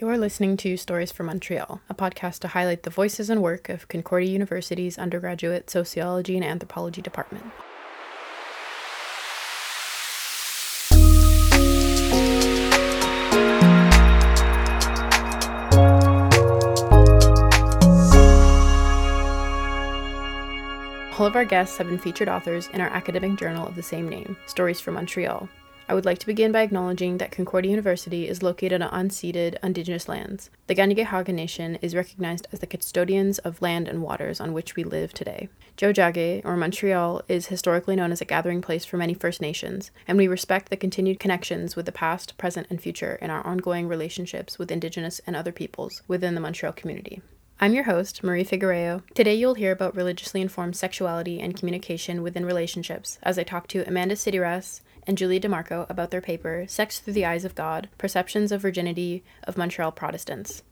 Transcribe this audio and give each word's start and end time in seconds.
You're 0.00 0.16
listening 0.16 0.56
to 0.58 0.78
Stories 0.78 1.12
from 1.12 1.26
Montreal, 1.26 1.82
a 1.90 1.94
podcast 1.94 2.38
to 2.38 2.48
highlight 2.48 2.84
the 2.84 2.88
voices 2.88 3.28
and 3.28 3.42
work 3.42 3.68
of 3.68 3.86
Concordia 3.88 4.30
University's 4.30 4.96
undergraduate 4.96 5.68
sociology 5.68 6.36
and 6.36 6.44
anthropology 6.44 7.02
department. 7.02 7.44
All 21.18 21.26
of 21.26 21.36
our 21.36 21.44
guests 21.44 21.76
have 21.76 21.88
been 21.88 21.98
featured 21.98 22.30
authors 22.30 22.68
in 22.68 22.80
our 22.80 22.88
academic 22.88 23.38
journal 23.38 23.68
of 23.68 23.76
the 23.76 23.82
same 23.82 24.08
name, 24.08 24.38
Stories 24.46 24.80
from 24.80 24.94
Montreal, 24.94 25.46
I 25.90 25.94
would 25.94 26.04
like 26.04 26.20
to 26.20 26.26
begin 26.26 26.52
by 26.52 26.62
acknowledging 26.62 27.18
that 27.18 27.32
Concordia 27.32 27.72
University 27.72 28.28
is 28.28 28.44
located 28.44 28.80
on 28.80 28.90
unceded 28.92 29.56
Indigenous 29.60 30.08
lands. 30.08 30.48
The 30.68 30.76
Kanien'kehá:ka 30.76 31.32
Nation 31.32 31.80
is 31.82 31.96
recognized 31.96 32.46
as 32.52 32.60
the 32.60 32.68
custodians 32.68 33.40
of 33.40 33.60
land 33.60 33.88
and 33.88 34.00
waters 34.00 34.40
on 34.40 34.52
which 34.52 34.76
we 34.76 34.84
live 34.84 35.12
today. 35.12 35.48
Tiohtià:ke, 35.76 36.42
or 36.44 36.56
Montreal, 36.56 37.22
is 37.26 37.48
historically 37.48 37.96
known 37.96 38.12
as 38.12 38.20
a 38.20 38.24
gathering 38.24 38.62
place 38.62 38.84
for 38.84 38.98
many 38.98 39.14
First 39.14 39.40
Nations, 39.40 39.90
and 40.06 40.16
we 40.16 40.28
respect 40.28 40.70
the 40.70 40.76
continued 40.76 41.18
connections 41.18 41.74
with 41.74 41.86
the 41.86 41.90
past, 41.90 42.38
present, 42.38 42.68
and 42.70 42.80
future 42.80 43.18
in 43.20 43.30
our 43.30 43.44
ongoing 43.44 43.88
relationships 43.88 44.60
with 44.60 44.70
Indigenous 44.70 45.20
and 45.26 45.34
other 45.34 45.50
peoples 45.50 46.02
within 46.06 46.36
the 46.36 46.40
Montreal 46.40 46.72
community. 46.72 47.20
I'm 47.62 47.74
your 47.74 47.84
host, 47.84 48.24
Marie 48.24 48.44
Figueroa. 48.44 49.02
Today 49.12 49.34
you'll 49.34 49.52
hear 49.52 49.72
about 49.72 49.94
religiously 49.94 50.40
informed 50.40 50.76
sexuality 50.76 51.40
and 51.40 51.54
communication 51.54 52.22
within 52.22 52.46
relationships 52.46 53.18
as 53.22 53.38
I 53.38 53.42
talk 53.42 53.68
to 53.68 53.86
Amanda 53.86 54.14
Sidiras, 54.14 54.80
and 55.06 55.18
Julia 55.18 55.40
DeMarco 55.40 55.88
about 55.90 56.10
their 56.10 56.20
paper, 56.20 56.64
Sex 56.68 56.98
Through 56.98 57.14
the 57.14 57.26
Eyes 57.26 57.44
of 57.44 57.54
God 57.54 57.88
Perceptions 57.98 58.52
of 58.52 58.60
Virginity 58.60 59.24
of 59.44 59.56
Montreal 59.56 59.92
Protestants. 59.92 60.62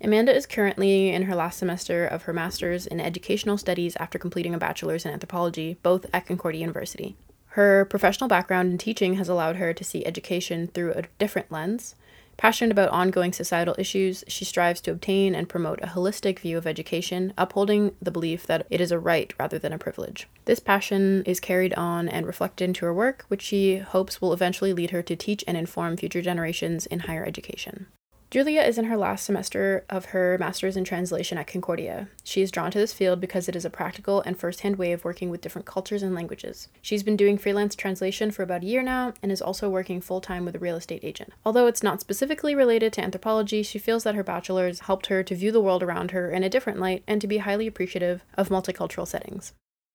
Amanda 0.00 0.34
is 0.34 0.46
currently 0.46 1.10
in 1.10 1.22
her 1.22 1.34
last 1.34 1.58
semester 1.58 2.06
of 2.06 2.22
her 2.22 2.32
master's 2.32 2.86
in 2.86 3.00
educational 3.00 3.58
studies 3.58 3.96
after 3.96 4.18
completing 4.18 4.54
a 4.54 4.58
bachelor's 4.58 5.04
in 5.04 5.12
anthropology, 5.12 5.76
both 5.82 6.06
at 6.12 6.26
Concordia 6.26 6.60
University. 6.60 7.16
Her 7.52 7.84
professional 7.84 8.28
background 8.28 8.70
in 8.70 8.78
teaching 8.78 9.14
has 9.14 9.28
allowed 9.28 9.56
her 9.56 9.72
to 9.72 9.84
see 9.84 10.06
education 10.06 10.68
through 10.68 10.92
a 10.92 11.04
different 11.18 11.50
lens, 11.50 11.96
Passionate 12.38 12.70
about 12.70 12.90
ongoing 12.90 13.32
societal 13.32 13.74
issues, 13.78 14.22
she 14.28 14.44
strives 14.44 14.80
to 14.82 14.92
obtain 14.92 15.34
and 15.34 15.48
promote 15.48 15.80
a 15.82 15.88
holistic 15.88 16.38
view 16.38 16.56
of 16.56 16.68
education, 16.68 17.34
upholding 17.36 17.96
the 18.00 18.12
belief 18.12 18.46
that 18.46 18.64
it 18.70 18.80
is 18.80 18.92
a 18.92 18.98
right 18.98 19.34
rather 19.40 19.58
than 19.58 19.72
a 19.72 19.78
privilege. 19.78 20.28
This 20.44 20.60
passion 20.60 21.24
is 21.24 21.40
carried 21.40 21.74
on 21.74 22.08
and 22.08 22.28
reflected 22.28 22.64
into 22.64 22.86
her 22.86 22.94
work, 22.94 23.24
which 23.26 23.42
she 23.42 23.78
hopes 23.78 24.22
will 24.22 24.32
eventually 24.32 24.72
lead 24.72 24.90
her 24.90 25.02
to 25.02 25.16
teach 25.16 25.42
and 25.48 25.56
inform 25.56 25.96
future 25.96 26.22
generations 26.22 26.86
in 26.86 27.00
higher 27.00 27.24
education. 27.24 27.88
Julia 28.30 28.60
is 28.60 28.76
in 28.76 28.84
her 28.84 28.96
last 28.98 29.24
semester 29.24 29.86
of 29.88 30.06
her 30.06 30.36
master's 30.38 30.76
in 30.76 30.84
translation 30.84 31.38
at 31.38 31.46
Concordia. 31.46 32.08
She 32.22 32.42
is 32.42 32.50
drawn 32.50 32.70
to 32.72 32.78
this 32.78 32.92
field 32.92 33.22
because 33.22 33.48
it 33.48 33.56
is 33.56 33.64
a 33.64 33.70
practical 33.70 34.20
and 34.20 34.38
first 34.38 34.60
hand 34.60 34.76
way 34.76 34.92
of 34.92 35.02
working 35.02 35.30
with 35.30 35.40
different 35.40 35.64
cultures 35.64 36.02
and 36.02 36.14
languages. 36.14 36.68
She's 36.82 37.02
been 37.02 37.16
doing 37.16 37.38
freelance 37.38 37.74
translation 37.74 38.30
for 38.30 38.42
about 38.42 38.64
a 38.64 38.66
year 38.66 38.82
now 38.82 39.14
and 39.22 39.32
is 39.32 39.40
also 39.40 39.70
working 39.70 40.02
full 40.02 40.20
time 40.20 40.44
with 40.44 40.54
a 40.54 40.58
real 40.58 40.76
estate 40.76 41.04
agent. 41.04 41.32
Although 41.42 41.68
it's 41.68 41.82
not 41.82 42.02
specifically 42.02 42.54
related 42.54 42.92
to 42.92 43.00
anthropology, 43.00 43.62
she 43.62 43.78
feels 43.78 44.04
that 44.04 44.14
her 44.14 44.22
bachelor's 44.22 44.80
helped 44.80 45.06
her 45.06 45.22
to 45.22 45.34
view 45.34 45.50
the 45.50 45.62
world 45.62 45.82
around 45.82 46.10
her 46.10 46.30
in 46.30 46.44
a 46.44 46.50
different 46.50 46.78
light 46.78 47.04
and 47.06 47.22
to 47.22 47.26
be 47.26 47.38
highly 47.38 47.66
appreciative 47.66 48.26
of 48.34 48.50
multicultural 48.50 49.08
settings. 49.08 49.54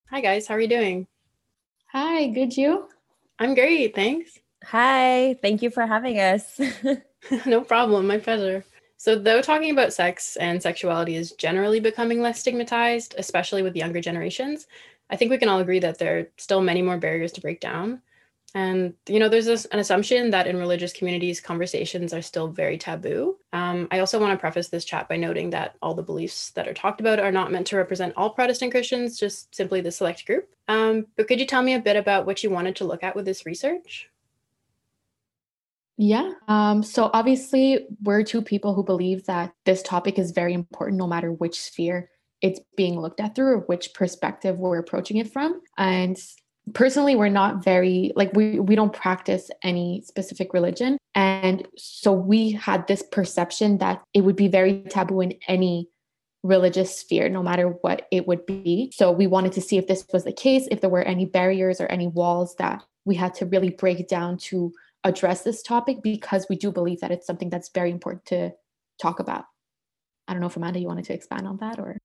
Hi, 0.09 0.22
guys, 0.22 0.47
how 0.47 0.56
are 0.56 0.59
you 0.59 0.68
doing? 0.68 1.06
Hi, 1.92 2.30
good 2.30 2.58
you? 2.58 2.90
I'm 3.38 3.53
great, 3.53 3.94
thanks. 3.94 4.40
Hi, 4.66 5.38
thank 5.42 5.61
you 5.61 5.69
for 5.69 5.86
having 5.86 6.19
us. 6.19 6.59
no 7.45 7.61
problem, 7.61 8.08
my 8.08 8.17
pleasure. 8.17 8.64
So, 8.97 9.17
though 9.17 9.42
talking 9.42 9.72
about 9.72 9.94
sex 9.94 10.38
and 10.38 10.61
sexuality 10.61 11.16
is 11.16 11.33
generally 11.33 11.80
becoming 11.80 12.22
less 12.22 12.39
stigmatized, 12.39 13.16
especially 13.17 13.61
with 13.61 13.75
younger 13.75 14.02
generations, 14.02 14.67
I 15.09 15.17
think 15.17 15.30
we 15.30 15.38
can 15.38 15.50
all 15.50 15.59
agree 15.59 15.80
that 15.80 16.00
there 16.00 16.19
are 16.19 16.28
still 16.38 16.62
many 16.62 16.81
more 16.81 16.97
barriers 16.97 17.34
to 17.34 17.41
break 17.41 17.59
down. 17.59 18.02
And, 18.56 18.94
you 19.09 19.19
know, 19.19 19.29
there's 19.29 19.47
this, 19.47 19.66
an 19.66 19.79
assumption 19.79 20.29
that 20.29 20.46
in 20.46 20.57
religious 20.57 20.94
communities, 20.94 21.41
conversations 21.41 22.13
are 22.13 22.22
still 22.22 22.47
very 22.47 22.78
taboo. 22.78 23.38
Um, 23.52 23.88
I 23.90 24.00
also 24.00 24.19
want 24.19 24.31
to 24.31 24.40
preface 24.40 24.69
this 24.69 24.85
chat 24.85 25.09
by 25.09 25.18
noting 25.18 25.50
that 25.50 25.75
all 25.81 25.96
the 25.96 26.03
beliefs 26.03 26.52
that 26.52 26.68
are 26.68 26.73
talked 26.73 27.02
about 27.02 27.19
are 27.19 27.31
not 27.31 27.52
meant 27.52 27.66
to 27.68 27.78
represent 27.78 28.13
all 28.16 28.29
Protestant 28.29 28.72
Christians, 28.72 29.19
just 29.19 29.53
simply 29.56 29.81
the 29.81 29.91
select 29.91 30.25
group. 30.28 30.50
Um, 30.68 31.07
but 31.18 31.28
could 31.28 31.40
you 31.40 31.47
tell 31.47 31.63
me 31.63 31.73
a 31.73 31.79
bit 31.79 31.96
about 31.96 32.28
what 32.28 32.44
you 32.44 32.52
wanted 32.52 32.75
to 32.78 32.85
look 32.85 33.03
at 33.03 33.16
with 33.16 33.25
this 33.25 33.46
research? 33.46 34.09
Yeah. 35.98 36.31
Um, 36.48 36.84
so 36.84 37.09
obviously, 37.14 37.86
we're 38.02 38.24
two 38.24 38.42
people 38.42 38.74
who 38.74 38.84
believe 38.84 39.26
that 39.26 39.54
this 39.66 39.84
topic 39.84 40.18
is 40.18 40.31
very 40.31 40.54
important 40.54 40.98
no 40.98 41.08
matter 41.08 41.31
which 41.31 41.62
sphere 41.62 42.09
it's 42.42 42.59
being 42.76 43.00
looked 43.00 43.20
at 43.20 43.36
through 43.36 43.54
or 43.54 43.59
which 43.59 43.94
perspective 43.94 44.58
we're 44.58 44.80
approaching 44.80 45.18
it 45.18 45.32
from. 45.32 45.62
And 45.78 46.18
personally, 46.74 47.16
we're 47.16 47.30
not 47.30 47.64
very, 47.64 48.12
like, 48.16 48.34
we, 48.34 48.59
we 48.59 48.76
don't 48.76 48.92
practice 48.92 49.50
any 49.64 50.02
specific 50.06 50.53
religion. 50.53 50.98
And 51.16 51.66
so 51.78 52.12
we 52.12 52.52
had 52.52 52.86
this 52.88 53.02
perception 53.02 53.78
that 53.78 54.03
it 54.14 54.22
would 54.22 54.36
be 54.36 54.50
very 54.50 54.84
taboo 54.90 55.22
in 55.22 55.36
any 55.48 55.88
religious 56.44 57.00
sphere, 57.00 57.30
no 57.30 57.42
matter 57.42 57.70
what 57.82 58.08
it 58.12 58.28
would 58.28 58.46
be. 58.46 58.92
So 58.94 59.12
we 59.12 59.28
wanted 59.28 59.53
to 59.53 59.62
see 59.62 59.78
if 59.78 59.88
this 59.88 60.06
was 60.12 60.26
the 60.26 60.34
case, 60.34 60.68
if 60.70 60.82
there 60.82 60.90
were 60.90 61.03
any 61.03 61.26
barriers 61.26 61.80
or 61.80 61.86
any 61.86 62.08
walls 62.08 62.56
that 62.56 62.84
we 63.06 63.16
had 63.16 63.34
to 63.36 63.46
really 63.46 63.70
break 63.70 64.06
down 64.09 64.38
to 64.38 64.74
address 65.03 65.41
this 65.41 65.62
topic 65.62 66.02
because 66.02 66.47
we 66.50 66.56
do 66.56 66.72
believe 66.72 67.02
that 67.02 67.12
it's 67.12 67.28
something 67.28 67.50
that's 67.50 67.69
very 67.69 67.91
important 67.91 68.25
to 68.25 68.52
talk 69.02 69.19
about. 69.19 69.46
I 70.28 70.34
don't 70.34 70.41
know 70.41 70.47
if 70.47 70.58
Amanda, 70.58 70.80
you 70.80 70.88
wanted 70.88 71.06
to 71.06 71.14
expand 71.14 71.47
on 71.47 71.58
that 71.58 71.80
or? 71.80 71.97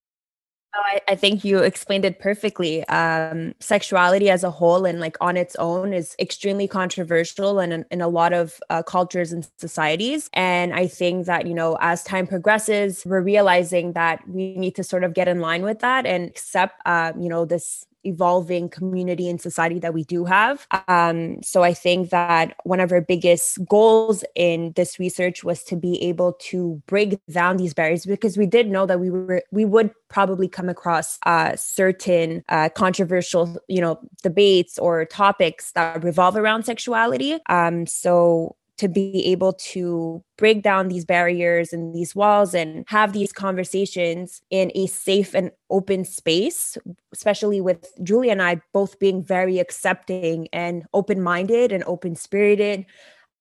Oh, 0.77 0.83
I, 0.85 1.01
I, 1.13 1.15
think 1.15 1.45
you 1.45 1.61
explained 1.61 2.05
it 2.05 2.19
perfectly. 2.19 2.87
Um, 2.89 3.55
sexuality 3.59 4.29
as 4.29 4.45
a 4.45 4.51
whole 4.51 4.85
and 4.85 5.01
like 5.01 5.17
on 5.19 5.37
its 5.37 5.57
own 5.57 5.95
is 5.95 6.15
extremely 6.19 6.69
controversial 6.69 7.59
in, 7.59 7.87
in 7.91 8.01
a 8.03 8.09
lot 8.09 8.35
of 8.35 8.61
uh, 8.69 8.83
cultures 8.83 9.33
and 9.33 9.49
societies. 9.59 10.29
And 10.35 10.75
I 10.75 10.87
think 10.87 11.25
that, 11.25 11.47
you 11.47 11.55
know, 11.55 11.79
as 11.81 12.05
time 12.05 12.27
progresses, 12.27 13.03
we're 13.07 13.23
realizing 13.23 13.95
that 13.95 14.29
we 14.29 14.57
need 14.57 14.75
to 14.75 14.85
sort 14.85 15.05
of 15.05 15.15
get 15.15 15.27
in 15.27 15.41
line 15.41 15.63
with 15.63 15.79
that 15.79 16.05
and 16.05 16.29
accept, 16.29 16.83
uh, 16.85 17.13
you 17.19 17.31
know, 17.31 17.47
this 17.47 17.87
evolving 18.09 18.69
community 18.69 19.29
and 19.29 19.41
society 19.41 19.79
that 19.79 19.95
we 19.95 20.05
do 20.05 20.25
have. 20.25 20.67
Um, 20.89 21.43
so 21.43 21.63
I 21.63 21.75
think 21.75 22.11
that 22.11 22.57
one 22.65 22.81
of 22.81 22.93
our 22.93 23.01
biggest 23.01 23.65
goals 23.67 24.25
in 24.35 24.73
this 24.77 24.99
research 24.99 25.45
was 25.45 25.63
to 25.65 25.77
be 25.77 26.03
able 26.03 26.33
to 26.51 26.83
break 26.87 27.19
down 27.27 27.57
these 27.57 27.75
barriers 27.75 28.07
because 28.07 28.37
we 28.37 28.47
did 28.47 28.69
know 28.69 28.87
that 28.87 29.01
we 29.01 29.11
were 29.11 29.43
we 29.51 29.65
would 29.65 29.91
probably 30.09 30.49
come 30.49 30.69
across 30.69 31.19
uh, 31.27 31.55
certain 31.57 32.43
uh, 32.49 32.69
controversial, 32.71 33.59
you 33.69 33.81
know, 33.81 33.99
debates 34.23 34.79
or 34.79 35.05
topics 35.05 35.73
that 35.73 36.03
revolve 36.03 36.37
around 36.37 36.65
sexuality. 36.65 37.39
Um, 37.49 37.87
so 37.87 38.57
to 38.79 38.89
be 38.89 39.27
able 39.27 39.53
to 39.53 40.23
break 40.37 40.63
down 40.63 40.89
these 40.89 41.05
barriers 41.05 41.73
and 41.73 41.95
these 41.95 42.15
walls 42.15 42.55
and 42.55 42.85
have 42.89 43.13
these 43.13 43.33
conversations 43.33 44.41
in 44.51 44.71
a 44.75 44.87
safe 44.87 45.35
and 45.35 45.51
open 45.69 46.05
space, 46.05 46.79
especially 47.13 47.61
with 47.61 47.93
Julie 48.03 48.31
and 48.31 48.41
I 48.41 48.61
both 48.73 48.99
being 49.01 49.23
very 49.23 49.59
accepting 49.59 50.49
and 50.53 50.85
open 50.95 51.21
minded 51.21 51.73
and 51.73 51.83
open 51.85 52.15
spirited. 52.15 52.87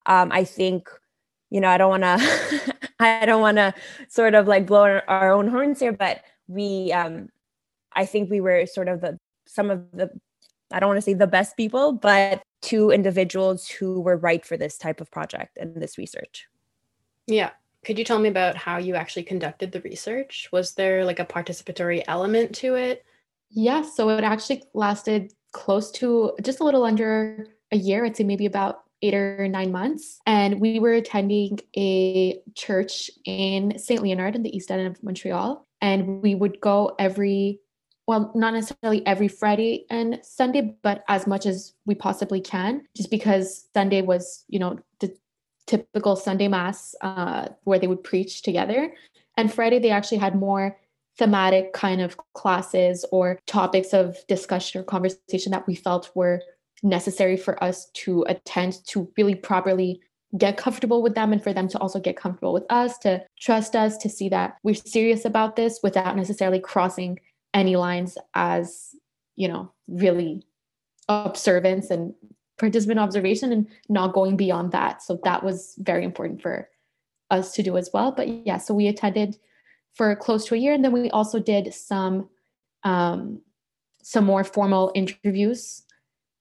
Um, 0.08 0.32
I 0.32 0.44
think, 0.44 0.90
you 1.52 1.62
know, 1.62 1.70
I 1.70 1.78
don't 1.78 1.90
want 1.90 2.04
to, 2.04 2.76
I 3.00 3.26
don't 3.26 3.42
want 3.42 3.58
to 3.58 3.76
sort 4.10 4.34
of 4.34 4.48
like 4.48 4.66
blow 4.66 5.00
our, 5.08 5.32
own 5.32 5.48
horns 5.48 5.80
here, 5.80 5.94
but 5.94 6.22
we, 6.48 6.92
um, 6.92 7.30
I 7.94 8.06
think 8.06 8.32
we 8.32 8.42
were 8.42 8.66
sort 8.66 8.88
of 8.88 9.02
the, 9.02 9.20
some 9.46 9.70
of 9.70 9.86
the 9.92 10.10
I 10.72 10.80
don't 10.80 10.90
want 10.90 10.98
to 10.98 11.02
say 11.02 11.14
the 11.14 11.28
best 11.28 11.58
people, 11.58 11.94
but 11.94 12.42
two 12.62 12.92
individuals 12.92 13.68
who 13.68 14.02
were 14.02 14.18
right 14.18 14.46
for 14.46 14.58
this 14.58 14.78
type 14.78 15.00
of 15.00 15.12
project 15.12 15.58
and 15.58 15.76
this 15.76 15.98
research. 15.98 16.48
Yeah. 17.28 17.52
Could 17.86 17.98
you 17.98 18.04
tell 18.04 18.20
me 18.20 18.30
about 18.30 18.56
how 18.56 18.78
you 18.78 18.96
actually 18.96 19.24
conducted 19.24 19.72
the 19.72 19.82
research? 19.82 20.50
Was 20.52 20.74
there 20.74 21.06
like 21.06 21.20
a 21.20 21.26
participatory 21.26 22.04
element 22.08 22.56
to 22.56 22.76
it? 22.76 23.06
Yeah, 23.50 23.82
so 23.82 24.10
it 24.10 24.24
actually 24.24 24.64
lasted 24.74 25.34
close 25.54 25.90
to 25.92 26.34
just 26.42 26.60
a 26.60 26.64
little 26.64 26.84
under 26.84 27.48
a 27.72 27.78
year. 27.78 28.06
I'd 28.06 28.18
say 28.18 28.24
maybe 28.24 28.46
about 28.46 28.84
eight 29.02 29.14
or 29.14 29.48
nine 29.48 29.72
months. 29.72 30.20
And 30.26 30.60
we 30.60 30.80
were 30.80 30.94
attending 30.94 31.60
a 31.78 32.42
church 32.56 33.12
in 33.26 33.78
St. 33.78 34.02
Leonard 34.02 34.36
in 34.36 34.44
the 34.44 34.56
east 34.56 34.72
end 34.72 34.88
of 34.88 35.02
Montreal. 35.04 35.66
And 35.82 36.22
we 36.22 36.36
would 36.36 36.60
go 36.60 36.96
every 36.98 37.60
well, 38.08 38.32
not 38.34 38.54
necessarily 38.54 39.06
every 39.06 39.28
Friday 39.28 39.86
and 39.90 40.20
Sunday, 40.24 40.76
but 40.82 41.04
as 41.10 41.28
much 41.28 41.46
as 41.46 41.74
we 41.86 41.94
possibly 41.94 42.40
can, 42.40 42.88
just 42.96 43.12
because 43.12 43.68
Sunday 43.74 44.02
was, 44.02 44.46
you 44.48 44.60
know, 44.60 44.80
the 45.00 45.14
typical 45.68 46.16
Sunday 46.16 46.48
mass 46.48 46.96
uh, 47.02 47.50
where 47.66 47.78
they 47.78 47.88
would 47.88 48.04
preach 48.04 48.42
together. 48.44 48.94
And 49.36 49.54
Friday, 49.54 49.80
they 49.80 49.92
actually 49.92 50.20
had 50.20 50.36
more 50.36 50.78
thematic 51.18 51.74
kind 51.74 52.00
of 52.02 52.16
classes 52.34 53.04
or 53.12 53.40
topics 53.46 53.94
of 53.94 54.18
discussion 54.28 54.80
or 54.80 54.84
conversation 54.86 55.52
that 55.52 55.68
we 55.68 55.76
felt 55.76 56.10
were 56.16 56.42
necessary 56.84 57.36
for 57.36 57.62
us 57.62 57.90
to 57.92 58.24
attend 58.30 58.86
to 58.86 59.12
really 59.18 59.36
properly 59.36 60.00
get 60.38 60.58
comfortable 60.58 61.02
with 61.02 61.16
them 61.16 61.34
and 61.34 61.44
for 61.44 61.54
them 61.54 61.68
to 61.68 61.80
also 61.80 62.00
get 62.00 62.16
comfortable 62.16 62.54
with 62.54 62.66
us, 62.70 62.98
to 63.00 63.22
trust 63.40 63.76
us, 63.76 63.98
to 63.98 64.10
see 64.10 64.30
that 64.30 64.58
we're 64.64 64.76
serious 64.76 65.26
about 65.26 65.56
this 65.56 65.80
without 65.84 66.16
necessarily 66.16 66.60
crossing 66.60 67.20
any 67.58 67.76
lines 67.76 68.18
as, 68.34 68.96
you 69.36 69.48
know, 69.48 69.72
really 69.88 70.46
observance 71.10 71.90
and 71.90 72.14
participant 72.58 73.00
observation 73.00 73.52
and 73.52 73.68
not 73.90 74.14
going 74.14 74.38
beyond 74.38 74.72
that. 74.72 75.02
So 75.02 75.20
that 75.24 75.44
was 75.44 75.76
very 75.78 76.04
important 76.04 76.42
for 76.42 76.70
us 77.30 77.54
to 77.54 77.64
do 77.64 77.78
as 77.78 77.90
well. 77.94 78.12
But 78.12 78.28
yeah, 78.46 78.58
so 78.58 78.74
we 78.74 78.88
attended 78.88 79.38
for 79.94 80.16
close 80.16 80.46
to 80.46 80.56
a 80.56 80.58
year 80.58 80.74
and 80.74 80.86
then 80.86 80.92
we 80.92 81.10
also 81.10 81.40
did 81.40 81.74
some 81.74 82.30
um 82.84 83.42
some 84.04 84.24
more 84.24 84.44
formal 84.44 84.92
interviews 84.94 85.82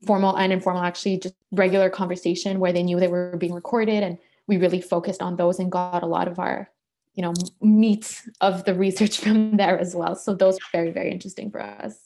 formal 0.06 0.36
and 0.36 0.52
informal 0.52 0.82
actually 0.82 1.18
just 1.18 1.34
regular 1.52 1.88
conversation 1.88 2.60
where 2.60 2.72
they 2.72 2.82
knew 2.82 3.00
they 3.00 3.08
were 3.08 3.36
being 3.38 3.54
recorded 3.54 4.02
and 4.02 4.18
we 4.46 4.58
really 4.58 4.80
focused 4.80 5.22
on 5.22 5.36
those 5.36 5.58
and 5.58 5.72
got 5.72 6.02
a 6.02 6.06
lot 6.06 6.28
of 6.28 6.38
our 6.38 6.70
you 7.16 7.22
know 7.22 7.32
meat 7.60 8.22
of 8.40 8.64
the 8.64 8.74
research 8.74 9.18
from 9.22 9.56
there 9.56 9.78
as 9.78 9.96
well. 9.96 10.14
So 10.14 10.34
those 10.34 10.56
are 10.56 10.70
very 10.72 10.90
very 10.92 11.10
interesting 11.10 11.50
for 11.50 11.60
us. 11.60 11.98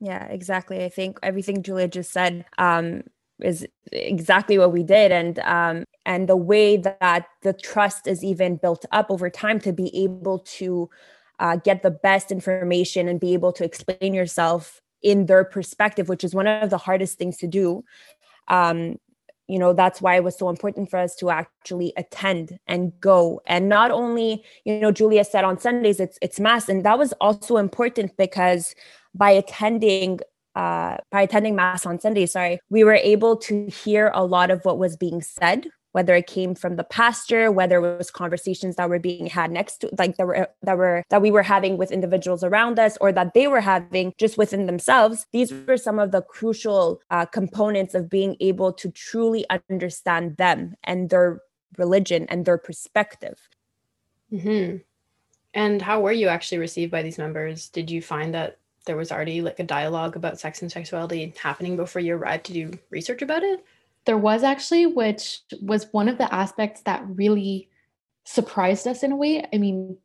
Yeah 0.00 0.24
exactly. 0.26 0.84
I 0.84 0.88
think 0.88 1.18
everything 1.22 1.62
julia 1.62 1.88
just 1.88 2.12
said 2.12 2.44
um, 2.58 3.02
is 3.40 3.66
exactly 3.90 4.58
what 4.58 4.72
we 4.72 4.82
did. 4.82 5.12
And 5.12 5.38
um, 5.40 5.84
and 6.06 6.28
the 6.28 6.36
way 6.36 6.76
that 6.76 7.26
the 7.42 7.52
trust 7.52 8.06
is 8.06 8.22
even 8.24 8.56
built 8.56 8.84
up 8.92 9.10
over 9.10 9.30
time 9.30 9.60
to 9.60 9.72
be 9.72 9.94
able 10.04 10.40
to 10.40 10.90
uh, 11.38 11.56
get 11.56 11.82
the 11.82 11.90
best 11.90 12.30
information 12.30 13.08
and 13.08 13.18
be 13.18 13.34
able 13.34 13.52
to 13.52 13.64
explain 13.64 14.14
yourself 14.14 14.80
in 15.02 15.26
their 15.26 15.44
perspective, 15.44 16.08
which 16.08 16.24
is 16.24 16.34
one 16.34 16.46
of 16.46 16.70
the 16.70 16.78
hardest 16.78 17.18
things 17.18 17.36
to 17.38 17.46
do. 17.46 17.84
Um, 18.48 18.98
you 19.48 19.58
know 19.58 19.72
that's 19.72 20.00
why 20.00 20.16
it 20.16 20.24
was 20.24 20.38
so 20.38 20.48
important 20.48 20.90
for 20.90 20.98
us 20.98 21.14
to 21.16 21.30
actually 21.30 21.92
attend 21.96 22.58
and 22.66 22.92
go. 23.00 23.40
And 23.46 23.68
not 23.68 23.90
only 23.90 24.44
you 24.64 24.80
know 24.80 24.92
julia 24.92 25.24
said 25.24 25.44
on 25.44 25.58
sundays 25.58 26.00
it's 26.00 26.18
it's 26.22 26.40
mass. 26.40 26.68
And 26.68 26.84
that 26.84 26.98
was 26.98 27.12
also 27.20 27.56
important 27.56 28.16
because 28.16 28.74
by 29.14 29.30
attending 29.30 30.20
uh 30.54 30.96
by 31.10 31.22
attending 31.22 31.56
mass 31.56 31.86
on 31.86 31.98
sunday 31.98 32.26
sorry 32.26 32.60
we 32.68 32.84
were 32.84 32.94
able 32.94 33.36
to 33.36 33.66
hear 33.66 34.10
a 34.14 34.24
lot 34.24 34.50
of 34.50 34.62
what 34.64 34.78
was 34.78 34.96
being 34.98 35.22
said 35.22 35.66
whether 35.92 36.14
it 36.14 36.26
came 36.26 36.54
from 36.54 36.76
the 36.76 36.84
pastor 36.84 37.52
whether 37.52 37.76
it 37.76 37.98
was 37.98 38.10
conversations 38.10 38.76
that 38.76 38.88
were 38.88 38.98
being 38.98 39.26
had 39.26 39.50
next 39.50 39.78
to 39.78 39.90
like 39.98 40.16
that 40.16 40.26
were 40.26 40.48
that 40.62 40.76
were 40.76 41.04
that 41.10 41.22
we 41.22 41.30
were 41.30 41.42
having 41.42 41.76
with 41.76 41.92
individuals 41.92 42.42
around 42.42 42.78
us 42.78 42.98
or 43.00 43.12
that 43.12 43.34
they 43.34 43.46
were 43.46 43.60
having 43.60 44.12
just 44.18 44.36
within 44.36 44.66
themselves. 44.66 45.26
These 45.32 45.52
were 45.66 45.76
some 45.76 45.98
of 45.98 46.10
the 46.10 46.22
crucial 46.22 47.00
uh, 47.10 47.26
components 47.26 47.94
of 47.94 48.10
being 48.10 48.36
able 48.40 48.72
to 48.74 48.90
truly 48.90 49.46
understand 49.70 50.36
them 50.36 50.74
and 50.82 51.10
their 51.10 51.40
religion 51.78 52.26
and 52.28 52.44
their 52.44 52.58
perspective. 52.58 53.48
Mm-hmm. 54.32 54.78
and 55.52 55.82
how 55.82 56.00
were 56.00 56.10
you 56.10 56.28
actually 56.28 56.56
received 56.56 56.90
by 56.90 57.02
these 57.02 57.18
members? 57.18 57.68
Did 57.68 57.90
you 57.90 58.00
find 58.00 58.32
that 58.32 58.56
there 58.86 58.96
was 58.96 59.12
already 59.12 59.42
like 59.42 59.60
a 59.60 59.64
dialogue 59.64 60.16
about 60.16 60.40
sex 60.40 60.62
and 60.62 60.72
sexuality 60.72 61.34
happening 61.38 61.76
before 61.76 62.00
you 62.00 62.14
arrived? 62.14 62.46
To 62.46 62.54
do 62.54 62.78
research 62.88 63.20
about 63.20 63.42
it 63.42 63.62
there 64.06 64.18
was 64.18 64.42
actually, 64.42 64.86
which 64.86 65.40
was 65.60 65.86
one 65.92 66.08
of 66.08 66.18
the 66.18 66.32
aspects 66.34 66.82
that 66.82 67.04
really 67.06 67.68
surprised 68.24 68.86
us 68.86 69.02
in 69.02 69.12
a 69.12 69.16
way. 69.16 69.46
I 69.52 69.58
mean, 69.58 69.96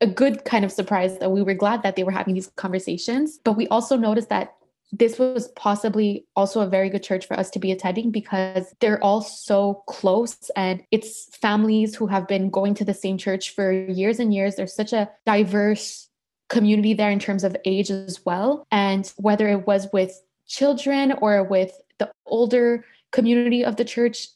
a 0.00 0.06
good 0.06 0.44
kind 0.44 0.64
of 0.64 0.72
surprise 0.72 1.18
that 1.18 1.30
we 1.30 1.42
were 1.42 1.54
glad 1.54 1.82
that 1.82 1.96
they 1.96 2.04
were 2.04 2.10
having 2.10 2.34
these 2.34 2.50
conversations. 2.56 3.38
But 3.42 3.52
we 3.52 3.66
also 3.68 3.96
noticed 3.96 4.28
that 4.28 4.54
this 4.92 5.18
was 5.18 5.48
possibly 5.56 6.26
also 6.36 6.60
a 6.60 6.68
very 6.68 6.88
good 6.88 7.02
church 7.02 7.26
for 7.26 7.38
us 7.38 7.50
to 7.50 7.58
be 7.58 7.72
attending 7.72 8.10
because 8.10 8.74
they're 8.80 9.02
all 9.02 9.20
so 9.20 9.82
close 9.88 10.50
and 10.54 10.82
it's 10.92 11.36
families 11.36 11.96
who 11.96 12.06
have 12.06 12.28
been 12.28 12.50
going 12.50 12.74
to 12.74 12.84
the 12.84 12.94
same 12.94 13.18
church 13.18 13.50
for 13.50 13.72
years 13.72 14.20
and 14.20 14.32
years. 14.32 14.54
There's 14.54 14.74
such 14.74 14.92
a 14.92 15.10
diverse 15.24 16.08
community 16.48 16.94
there 16.94 17.10
in 17.10 17.18
terms 17.18 17.42
of 17.42 17.56
age 17.64 17.90
as 17.90 18.24
well. 18.24 18.66
And 18.70 19.12
whether 19.16 19.48
it 19.48 19.66
was 19.66 19.88
with 19.92 20.22
children 20.46 21.12
or 21.20 21.42
with 21.42 21.72
the 21.98 22.12
older 22.26 22.84
community 23.16 23.64
of 23.64 23.76
the 23.76 23.84
church 23.84 24.28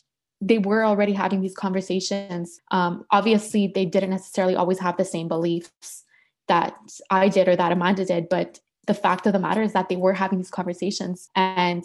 they 0.43 0.59
were 0.59 0.82
already 0.87 1.12
having 1.12 1.43
these 1.43 1.55
conversations. 1.55 2.61
Um, 2.71 3.05
obviously 3.11 3.67
they 3.75 3.85
didn't 3.85 4.09
necessarily 4.09 4.56
always 4.56 4.79
have 4.79 4.97
the 4.97 5.05
same 5.05 5.29
beliefs 5.29 6.05
that 6.49 6.75
i 7.11 7.29
did 7.29 7.47
or 7.47 7.55
that 7.55 7.71
amanda 7.71 8.05
did 8.05 8.29
but 8.29 8.59
the 8.87 8.94
fact 8.94 9.25
of 9.27 9.32
the 9.32 9.38
matter 9.38 9.62
is 9.62 9.73
that 9.73 9.88
they 9.88 9.94
were 9.94 10.12
having 10.12 10.38
these 10.38 10.50
conversations. 10.50 11.31
And 11.37 11.85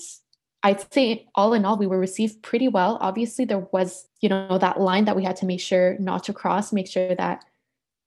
i'd 0.64 0.92
say 0.92 1.28
all 1.36 1.54
in 1.54 1.66
all 1.66 1.78
we 1.78 1.86
were 1.86 2.00
received 2.00 2.42
pretty 2.42 2.68
well. 2.68 2.98
Obviously 3.00 3.46
there 3.46 3.68
was 3.76 4.08
you 4.22 4.30
know 4.30 4.58
that 4.58 4.80
line 4.80 5.06
that 5.06 5.16
we 5.16 5.24
had 5.24 5.36
to 5.42 5.46
make 5.46 5.64
sure 5.70 5.96
not 6.00 6.24
to 6.24 6.34
cross 6.34 6.74
make 6.74 6.88
sure 6.88 7.14
that 7.16 7.46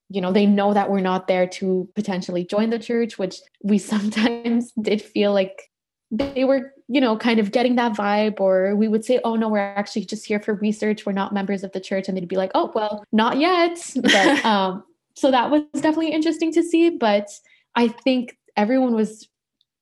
you 0.08 0.20
know 0.20 0.32
they 0.32 0.46
know 0.46 0.75
that 0.75 0.90
we're 0.90 1.08
not 1.12 1.29
there 1.29 1.46
to 1.58 1.88
potentially 1.94 2.44
join 2.44 2.70
the 2.70 2.85
church 2.88 3.19
which 3.19 3.37
we 3.62 3.79
sometimes 3.93 4.73
did 4.88 5.00
feel 5.00 5.32
like 5.32 5.70
they 6.10 6.44
were 6.44 6.72
you 6.88 7.00
know 7.00 7.16
kind 7.16 7.38
of 7.38 7.52
getting 7.52 7.76
that 7.76 7.93
vibe 7.93 8.40
or 8.40 8.75
we 8.75 8.88
would 8.88 9.05
say 9.05 9.20
oh 9.25 9.37
no 9.37 9.49
we're 9.49 9.58
actually 9.58 10.05
just 10.05 10.26
here 10.26 10.40
for 10.40 10.55
research. 10.55 11.05
We're 11.05 11.12
not 11.12 11.34
members 11.34 11.64
of 11.64 11.72
the 11.72 11.81
church 11.81 12.08
and 12.08 12.16
they'd 12.16 12.28
be 12.28 12.37
like 12.37 12.52
oh 12.55 12.72
well 12.75 13.05
not 13.12 13.38
yet. 13.38 13.78
But 14.02 14.44
um 14.44 14.84
so 15.14 15.31
that 15.31 15.50
was 15.50 15.62
definitely 15.75 16.12
interesting 16.12 16.52
to 16.52 16.62
see 16.62 16.90
but 16.90 17.28
i 17.75 17.88
think 17.88 18.38
everyone 18.56 18.94
was 18.94 19.28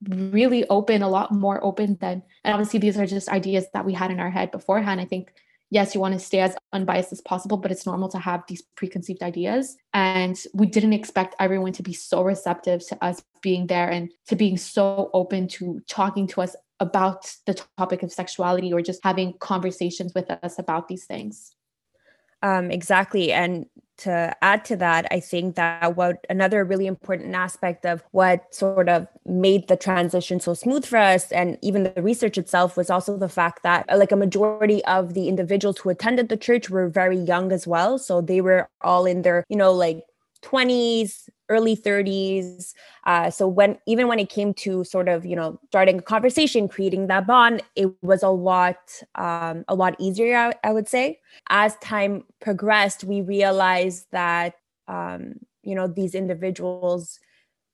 really 0.08 0.66
open 0.68 1.02
a 1.02 1.08
lot 1.08 1.32
more 1.32 1.62
open 1.64 1.96
than 2.00 2.22
and 2.44 2.54
obviously 2.54 2.78
these 2.78 2.98
are 2.98 3.06
just 3.06 3.28
ideas 3.28 3.66
that 3.72 3.84
we 3.84 3.92
had 3.92 4.10
in 4.10 4.20
our 4.20 4.30
head 4.30 4.50
beforehand. 4.50 5.00
I 5.00 5.04
think 5.04 5.32
yes, 5.70 5.94
you 5.94 6.00
want 6.00 6.14
to 6.14 6.20
stay 6.20 6.40
as 6.40 6.56
unbiased 6.72 7.12
as 7.12 7.20
possible, 7.20 7.56
but 7.56 7.70
it's 7.70 7.86
normal 7.86 8.08
to 8.10 8.18
have 8.18 8.42
these 8.48 8.62
preconceived 8.76 9.22
ideas. 9.22 9.76
And 9.92 10.38
we 10.54 10.66
didn't 10.66 10.92
expect 10.92 11.34
everyone 11.40 11.72
to 11.72 11.82
be 11.82 11.92
so 11.92 12.22
receptive 12.22 12.86
to 12.88 13.04
us 13.04 13.22
being 13.42 13.66
there 13.66 13.90
and 13.90 14.10
to 14.28 14.36
being 14.36 14.56
so 14.56 15.10
open 15.12 15.48
to 15.48 15.80
talking 15.88 16.26
to 16.28 16.42
us 16.42 16.54
about 16.78 17.34
the 17.46 17.54
topic 17.78 18.02
of 18.02 18.12
sexuality 18.12 18.72
or 18.72 18.82
just 18.82 19.00
having 19.02 19.34
conversations 19.38 20.12
with 20.14 20.30
us 20.30 20.58
about 20.58 20.88
these 20.88 21.04
things. 21.04 21.54
Um, 22.42 22.70
exactly. 22.70 23.32
And 23.32 23.66
to 23.98 24.36
add 24.42 24.64
to 24.66 24.76
that, 24.76 25.06
I 25.10 25.20
think 25.20 25.56
that 25.56 25.96
what 25.96 26.26
another 26.28 26.64
really 26.64 26.86
important 26.86 27.34
aspect 27.34 27.86
of 27.86 28.02
what 28.12 28.54
sort 28.54 28.88
of 28.88 29.06
made 29.24 29.68
the 29.68 29.76
transition 29.76 30.40
so 30.40 30.54
smooth 30.54 30.84
for 30.84 30.98
us 30.98 31.32
and 31.32 31.58
even 31.62 31.84
the 31.84 32.02
research 32.02 32.38
itself 32.38 32.76
was 32.76 32.90
also 32.90 33.16
the 33.16 33.28
fact 33.28 33.62
that 33.62 33.86
uh, 33.90 33.96
like 33.96 34.12
a 34.12 34.16
majority 34.16 34.84
of 34.84 35.14
the 35.14 35.28
individuals 35.28 35.78
who 35.78 35.90
attended 35.90 36.28
the 36.28 36.36
church 36.36 36.68
were 36.70 36.88
very 36.88 37.18
young 37.18 37.52
as 37.52 37.66
well. 37.66 37.98
So 37.98 38.20
they 38.20 38.40
were 38.40 38.68
all 38.80 39.06
in 39.06 39.22
their, 39.22 39.44
you 39.48 39.56
know, 39.56 39.72
like 39.72 40.04
20s, 40.46 41.28
early 41.48 41.76
30s. 41.76 42.74
Uh, 43.04 43.30
so 43.30 43.48
when 43.48 43.78
even 43.86 44.08
when 44.08 44.18
it 44.18 44.28
came 44.28 44.54
to 44.54 44.84
sort 44.84 45.08
of 45.08 45.26
you 45.26 45.36
know 45.36 45.58
starting 45.68 45.98
a 45.98 46.02
conversation, 46.02 46.68
creating 46.68 47.08
that 47.08 47.26
bond, 47.26 47.62
it 47.74 47.90
was 48.02 48.22
a 48.22 48.28
lot 48.28 49.02
um, 49.14 49.64
a 49.68 49.74
lot 49.74 49.96
easier. 49.98 50.36
I, 50.36 50.54
I, 50.64 50.72
would 50.72 50.88
say. 50.88 51.20
As 51.48 51.76
time 51.76 52.24
progressed, 52.40 53.04
we 53.04 53.20
realized 53.20 54.06
that 54.12 54.54
um, 54.88 55.34
you 55.62 55.74
know 55.74 55.86
these 55.86 56.14
individuals 56.14 57.18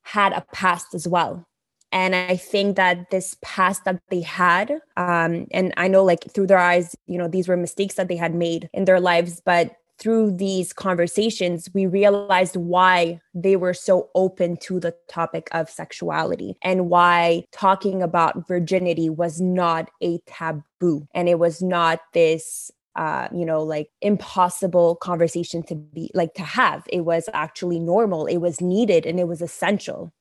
had 0.03 0.33
a 0.33 0.45
past 0.53 0.95
as 0.95 1.07
well. 1.07 1.47
And 1.95 2.17
I 2.17 2.37
think 2.37 2.77
that 2.77 3.11
this 3.11 3.37
past 3.43 3.85
that 3.85 4.01
they 4.09 4.23
had, 4.23 4.71
um, 4.97 5.47
and 5.51 5.75
I 5.77 5.89
know 5.89 6.03
like 6.03 6.25
through 6.33 6.47
their 6.47 6.59
eyes, 6.59 6.97
you 7.07 7.19
know, 7.19 7.29
these 7.29 7.49
were 7.49 7.57
mistakes 7.57 7.97
that 7.97 8.09
they 8.09 8.17
had 8.17 8.35
made 8.35 8.71
in 8.73 8.87
their 8.87 8.99
lives, 8.99 9.43
but 9.45 9.77
through 10.03 10.33
these 10.37 10.73
conversations, 10.73 11.69
we 11.73 11.87
realized 11.87 12.57
why 12.57 13.21
they 13.35 13.55
were 13.55 13.73
so 13.73 14.11
open 14.17 14.57
to 14.57 14.81
the 14.81 14.95
topic 15.09 15.49
of 15.53 15.71
sexuality 15.71 16.57
and 16.61 16.91
why 16.91 17.45
talking 17.53 18.03
about 18.03 18.49
virginity 18.49 19.09
was 19.09 19.41
not 19.41 19.89
a 20.03 20.19
taboo 20.27 21.07
and 21.15 21.29
it 21.29 21.39
was 21.39 21.63
not 21.63 22.01
this 22.13 22.71
uh, 22.95 23.27
you 23.33 23.47
know, 23.47 23.63
like 23.63 23.89
impossible 24.03 24.97
conversation 24.97 25.63
to 25.63 25.75
be 25.75 26.11
like 26.13 26.35
to 26.35 26.43
have. 26.43 26.83
It 26.93 27.07
was 27.07 27.27
actually 27.33 27.79
normal, 27.79 28.27
it 28.27 28.37
was 28.37 28.61
needed, 28.61 29.07
and 29.07 29.19
it 29.19 29.27
was 29.27 29.41
essential. 29.41 30.13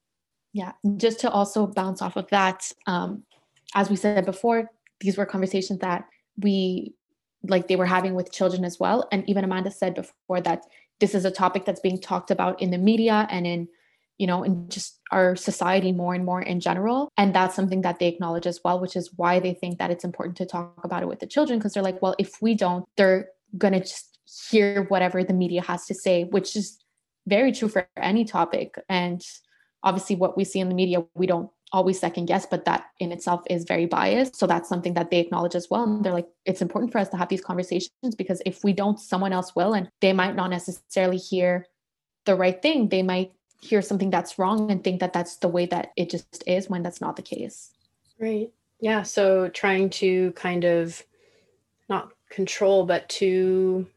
Yeah. 0.54 0.72
Just 0.96 1.20
to 1.22 1.30
also 1.30 1.68
bounce 1.68 2.02
off 2.02 2.16
of 2.16 2.30
that, 2.30 2.72
um, 2.88 3.24
as 3.76 3.90
we 3.90 3.98
said 3.98 4.26
before, 4.26 4.70
these 5.02 5.18
were 5.18 5.26
conversations 5.26 5.80
that 5.80 6.06
we 6.38 6.94
like 7.44 7.68
they 7.68 7.76
were 7.76 7.86
having 7.86 8.14
with 8.14 8.32
children 8.32 8.64
as 8.64 8.80
well. 8.80 9.08
And 9.12 9.28
even 9.30 9.44
Amanda 9.44 9.72
said 9.72 9.96
before 9.96 10.42
that 10.42 10.64
this 11.00 11.16
is 11.16 11.26
a 11.26 11.32
topic 11.32 11.66
that's 11.66 11.80
being 11.80 12.00
talked 12.00 12.32
about 12.32 12.62
in 12.62 12.72
the 12.72 12.78
media 12.78 13.28
and 13.30 13.46
in 13.46 13.68
you 14.18 14.28
know 14.28 14.44
in 14.44 14.70
just 14.70 15.00
our 15.12 15.36
society 15.36 15.92
more 15.92 16.14
and 16.14 16.24
more 16.24 16.42
in 16.42 16.60
general 16.60 17.10
and 17.18 17.34
that's 17.34 17.56
something 17.56 17.82
that 17.82 17.98
they 17.98 18.08
acknowledge 18.08 18.46
as 18.46 18.60
well 18.64 18.80
which 18.80 18.96
is 18.96 19.10
why 19.16 19.40
they 19.40 19.54
think 19.54 19.80
that 19.80 19.90
it's 19.90 20.04
important 20.04 20.38
to 20.38 20.46
talk 20.46 20.80
about 20.84 21.02
it 21.02 21.08
with 21.08 21.20
the 21.20 21.26
children 21.26 21.58
because 21.58 21.74
they're 21.74 21.84
like 21.84 22.02
well 22.04 22.16
if 22.20 22.40
we 22.40 22.54
don't 22.54 22.86
they're 22.98 23.30
going 23.58 23.74
to 23.74 23.80
just 23.80 24.20
hear 24.50 24.84
whatever 24.90 25.24
the 25.24 25.34
media 25.34 25.62
has 25.62 25.86
to 25.88 25.96
say 25.96 26.26
which 26.26 26.56
is 26.56 26.78
very 27.26 27.52
true 27.52 27.68
for 27.68 27.90
any 27.98 28.24
topic 28.24 28.76
and 28.88 29.24
obviously 29.84 30.16
what 30.16 30.38
we 30.38 30.44
see 30.44 30.60
in 30.60 30.70
the 30.70 30.76
media 30.76 31.04
we 31.16 31.26
don't 31.26 31.50
always 31.72 32.00
second 32.00 32.26
guess, 32.26 32.46
but 32.46 32.66
that 32.66 32.86
in 33.00 33.12
itself 33.12 33.42
is 33.50 33.64
very 33.64 33.86
biased. 33.86 34.36
So 34.36 34.46
that's 34.46 34.68
something 34.68 34.94
that 34.96 35.10
they 35.10 35.20
acknowledge 35.20 35.56
as 35.56 35.70
well. 35.70 35.84
And 35.84 36.04
they're 36.04 36.14
like, 36.14 36.28
it's 36.46 36.62
important 36.62 36.92
for 36.92 36.98
us 36.98 37.10
to 37.10 37.18
have 37.18 37.30
these 37.30 37.42
conversations 37.42 38.16
because 38.18 38.42
if 38.46 38.64
we 38.64 38.74
don't, 38.74 39.00
someone 39.00 39.34
else 39.34 39.56
will, 39.56 39.74
and 39.74 39.90
they 40.02 40.14
might 40.14 40.36
not 40.36 40.50
necessarily 40.50 41.18
hear 41.18 41.66
the 42.26 42.36
right 42.36 42.62
thing. 42.62 42.90
They 42.90 43.04
might 43.04 43.32
hear 43.62 43.82
something 43.82 44.10
that's 44.10 44.38
wrong 44.40 44.72
and 44.72 44.84
think 44.84 45.00
that 45.00 45.14
that's 45.14 45.38
the 45.38 45.48
way 45.48 45.66
that 45.68 45.92
it 45.96 46.10
just 46.10 46.44
is 46.48 46.70
when 46.70 46.84
that's 46.84 47.02
not 47.02 47.16
the 47.16 47.22
case. 47.22 47.72
Right. 48.20 48.52
Yeah. 48.80 49.04
So 49.04 49.50
trying 49.50 49.92
to 49.92 50.32
kind 50.34 50.64
of 50.64 51.04
not 51.88 52.12
control, 52.30 52.86
but 52.86 53.08
to 53.10 53.88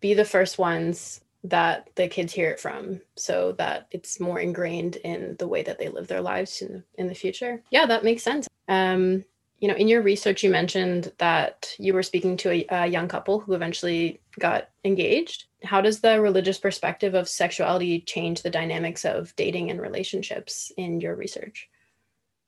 be 0.00 0.14
the 0.14 0.24
first 0.24 0.58
ones 0.58 1.20
that 1.48 1.90
the 1.94 2.08
kids 2.08 2.32
hear 2.32 2.50
it 2.50 2.60
from 2.60 3.00
so 3.16 3.52
that 3.52 3.86
it's 3.90 4.20
more 4.20 4.40
ingrained 4.40 4.96
in 4.96 5.36
the 5.38 5.48
way 5.48 5.62
that 5.62 5.78
they 5.78 5.88
live 5.88 6.08
their 6.08 6.20
lives 6.20 6.62
in, 6.62 6.84
in 6.94 7.06
the 7.06 7.14
future. 7.14 7.62
Yeah, 7.70 7.86
that 7.86 8.04
makes 8.04 8.22
sense. 8.22 8.48
Um, 8.68 9.24
you 9.58 9.68
know, 9.68 9.74
in 9.74 9.88
your 9.88 10.02
research, 10.02 10.42
you 10.42 10.50
mentioned 10.50 11.12
that 11.18 11.74
you 11.78 11.94
were 11.94 12.02
speaking 12.02 12.36
to 12.38 12.50
a, 12.50 12.66
a 12.68 12.86
young 12.86 13.08
couple 13.08 13.40
who 13.40 13.54
eventually 13.54 14.20
got 14.38 14.68
engaged. 14.84 15.46
How 15.64 15.80
does 15.80 16.00
the 16.00 16.20
religious 16.20 16.58
perspective 16.58 17.14
of 17.14 17.28
sexuality 17.28 18.00
change 18.00 18.42
the 18.42 18.50
dynamics 18.50 19.04
of 19.04 19.34
dating 19.36 19.70
and 19.70 19.80
relationships 19.80 20.72
in 20.76 21.00
your 21.00 21.16
research? 21.16 21.70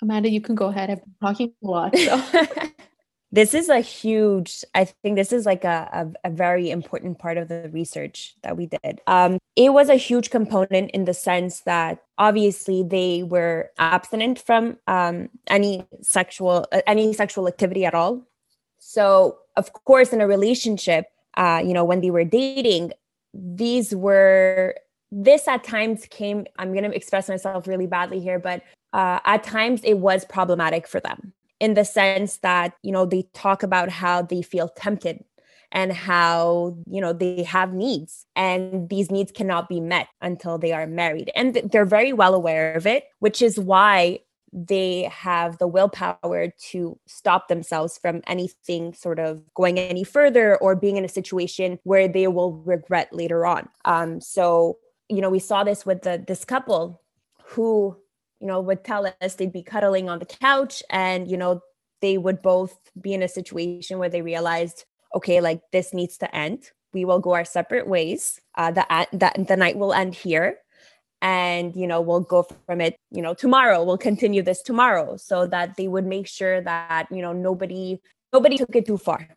Amanda, 0.02 0.28
you 0.28 0.40
can 0.40 0.54
go 0.54 0.66
ahead. 0.66 0.90
I've 0.90 1.02
been 1.02 1.14
talking 1.20 1.52
a 1.64 1.66
lot. 1.66 1.96
So. 1.96 2.22
this 3.30 3.52
is 3.52 3.68
a 3.68 3.80
huge 3.80 4.64
i 4.74 4.84
think 4.84 5.16
this 5.16 5.32
is 5.32 5.44
like 5.44 5.64
a, 5.64 6.12
a, 6.24 6.28
a, 6.28 6.30
very 6.30 6.70
important 6.70 7.18
part 7.18 7.36
of 7.36 7.48
the 7.48 7.68
research 7.72 8.34
that 8.42 8.56
we 8.56 8.66
did. 8.66 9.00
Um, 9.06 9.38
it 9.56 9.72
was 9.72 9.88
a 9.88 9.96
huge 9.96 10.30
component 10.30 10.90
in 10.92 11.04
the 11.04 11.14
sense 11.14 11.60
that 11.60 12.02
obviously 12.16 12.82
they 12.82 13.22
were 13.22 13.70
abstinent 13.78 14.38
from 14.38 14.78
um, 14.86 15.28
any 15.48 15.84
sexual 16.02 16.66
uh, 16.72 16.82
any 16.86 17.12
sexual 17.12 17.48
activity 17.48 17.84
at 17.84 17.94
all. 17.94 18.22
So 18.78 19.38
of 19.56 19.72
course 19.72 20.12
in 20.12 20.20
a 20.20 20.26
relationship 20.26 21.06
uh, 21.36 21.62
you 21.64 21.74
know 21.74 21.84
when 21.84 22.00
they 22.00 22.10
were 22.10 22.24
dating 22.24 22.92
these 23.34 23.94
were 23.94 24.74
this 25.10 25.48
at 25.48 25.64
times 25.64 26.06
came 26.06 26.46
i'm 26.58 26.72
going 26.72 26.84
to 26.84 26.94
express 26.94 27.28
myself 27.28 27.66
really 27.66 27.86
badly 27.86 28.20
here 28.20 28.38
but 28.38 28.62
uh, 28.92 29.18
at 29.24 29.42
times 29.42 29.80
it 29.84 29.98
was 29.98 30.24
problematic 30.24 30.86
for 30.86 31.00
them 31.00 31.32
in 31.60 31.74
the 31.74 31.84
sense 31.84 32.38
that 32.38 32.74
you 32.82 32.92
know 32.92 33.06
they 33.06 33.24
talk 33.34 33.62
about 33.62 33.88
how 33.90 34.22
they 34.22 34.42
feel 34.42 34.68
tempted 34.68 35.24
and 35.72 35.92
how 35.92 36.76
you 36.86 37.00
know 37.00 37.12
they 37.12 37.42
have 37.42 37.72
needs 37.72 38.26
and 38.36 38.88
these 38.88 39.10
needs 39.10 39.32
cannot 39.32 39.68
be 39.68 39.80
met 39.80 40.08
until 40.20 40.58
they 40.58 40.72
are 40.72 40.86
married. 40.86 41.30
And 41.34 41.54
they're 41.70 41.84
very 41.84 42.12
well 42.12 42.34
aware 42.34 42.74
of 42.74 42.86
it 42.86 43.04
which 43.18 43.42
is 43.42 43.58
why 43.58 44.20
they 44.50 45.02
have 45.12 45.58
the 45.58 45.66
willpower 45.66 46.48
to 46.70 46.98
stop 47.06 47.48
themselves 47.48 47.98
from 47.98 48.22
anything 48.26 48.94
sort 48.94 49.18
of 49.18 49.42
going 49.52 49.78
any 49.78 50.04
further 50.04 50.56
or 50.56 50.74
being 50.74 50.96
in 50.96 51.04
a 51.04 51.08
situation 51.08 51.78
where 51.84 52.08
they 52.08 52.26
will 52.28 52.52
regret 52.64 53.12
later 53.12 53.44
on. 53.44 53.68
Um 53.84 54.20
so 54.20 54.78
you 55.08 55.20
know 55.20 55.30
we 55.30 55.38
saw 55.38 55.64
this 55.64 55.84
with 55.84 56.02
the 56.02 56.22
this 56.26 56.44
couple 56.44 57.02
who 57.44 57.96
you 58.40 58.46
know, 58.46 58.60
would 58.60 58.84
tell 58.84 59.12
us 59.20 59.34
they'd 59.34 59.52
be 59.52 59.62
cuddling 59.62 60.08
on 60.08 60.18
the 60.18 60.26
couch 60.26 60.82
and, 60.90 61.30
you 61.30 61.36
know, 61.36 61.60
they 62.00 62.18
would 62.18 62.42
both 62.42 62.78
be 63.00 63.12
in 63.12 63.22
a 63.22 63.28
situation 63.28 63.98
where 63.98 64.08
they 64.08 64.22
realized, 64.22 64.84
okay, 65.14 65.40
like 65.40 65.60
this 65.72 65.92
needs 65.92 66.16
to 66.18 66.34
end. 66.34 66.70
We 66.92 67.04
will 67.04 67.18
go 67.18 67.32
our 67.32 67.44
separate 67.44 67.88
ways. 67.88 68.40
Uh, 68.56 68.70
the, 68.70 68.86
the, 69.12 69.44
the 69.44 69.56
night 69.56 69.76
will 69.76 69.92
end 69.92 70.14
here. 70.14 70.58
And, 71.20 71.74
you 71.74 71.88
know, 71.88 72.00
we'll 72.00 72.20
go 72.20 72.46
from 72.66 72.80
it, 72.80 72.96
you 73.10 73.20
know, 73.20 73.34
tomorrow. 73.34 73.82
We'll 73.82 73.98
continue 73.98 74.42
this 74.42 74.62
tomorrow 74.62 75.16
so 75.16 75.48
that 75.48 75.76
they 75.76 75.88
would 75.88 76.06
make 76.06 76.28
sure 76.28 76.60
that, 76.60 77.08
you 77.10 77.20
know, 77.20 77.32
nobody, 77.32 77.98
nobody 78.32 78.56
took 78.56 78.76
it 78.76 78.86
too 78.86 78.98
far. 78.98 79.28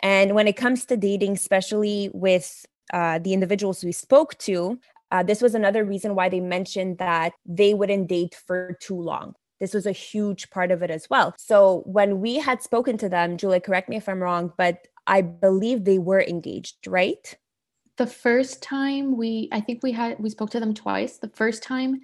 And 0.00 0.34
when 0.34 0.48
it 0.48 0.56
comes 0.56 0.86
to 0.86 0.96
dating, 0.96 1.32
especially 1.32 2.10
with 2.14 2.64
uh, 2.92 3.18
the 3.18 3.34
individuals 3.34 3.84
we 3.84 3.92
spoke 3.92 4.38
to, 4.38 4.78
uh, 5.10 5.22
this 5.22 5.40
was 5.40 5.54
another 5.54 5.84
reason 5.84 6.14
why 6.14 6.28
they 6.28 6.40
mentioned 6.40 6.98
that 6.98 7.32
they 7.44 7.74
wouldn't 7.74 8.08
date 8.08 8.36
for 8.46 8.76
too 8.80 9.00
long. 9.00 9.34
This 9.60 9.72
was 9.72 9.86
a 9.86 9.92
huge 9.92 10.50
part 10.50 10.70
of 10.70 10.82
it 10.82 10.90
as 10.90 11.08
well. 11.08 11.34
So 11.38 11.82
when 11.86 12.20
we 12.20 12.36
had 12.36 12.62
spoken 12.62 12.98
to 12.98 13.08
them, 13.08 13.36
Julia, 13.36 13.60
correct 13.60 13.88
me 13.88 13.96
if 13.96 14.08
I'm 14.08 14.22
wrong, 14.22 14.52
but 14.58 14.86
I 15.06 15.22
believe 15.22 15.84
they 15.84 15.98
were 15.98 16.22
engaged, 16.22 16.86
right? 16.86 17.34
The 17.96 18.06
first 18.06 18.62
time 18.62 19.16
we, 19.16 19.48
I 19.52 19.60
think 19.60 19.82
we 19.82 19.92
had, 19.92 20.18
we 20.18 20.28
spoke 20.30 20.50
to 20.50 20.60
them 20.60 20.74
twice. 20.74 21.18
The 21.18 21.30
first 21.30 21.62
time 21.62 22.00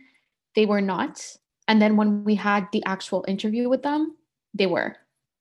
they 0.55 0.65
were 0.65 0.81
not. 0.81 1.37
And 1.69 1.83
then 1.83 1.97
when 1.97 2.25
we 2.25 2.35
had 2.35 2.69
the 2.73 2.83
actual 2.85 3.25
interview 3.29 3.69
with 3.69 3.83
them, 3.83 4.17
they 4.55 4.67
were. 4.67 4.97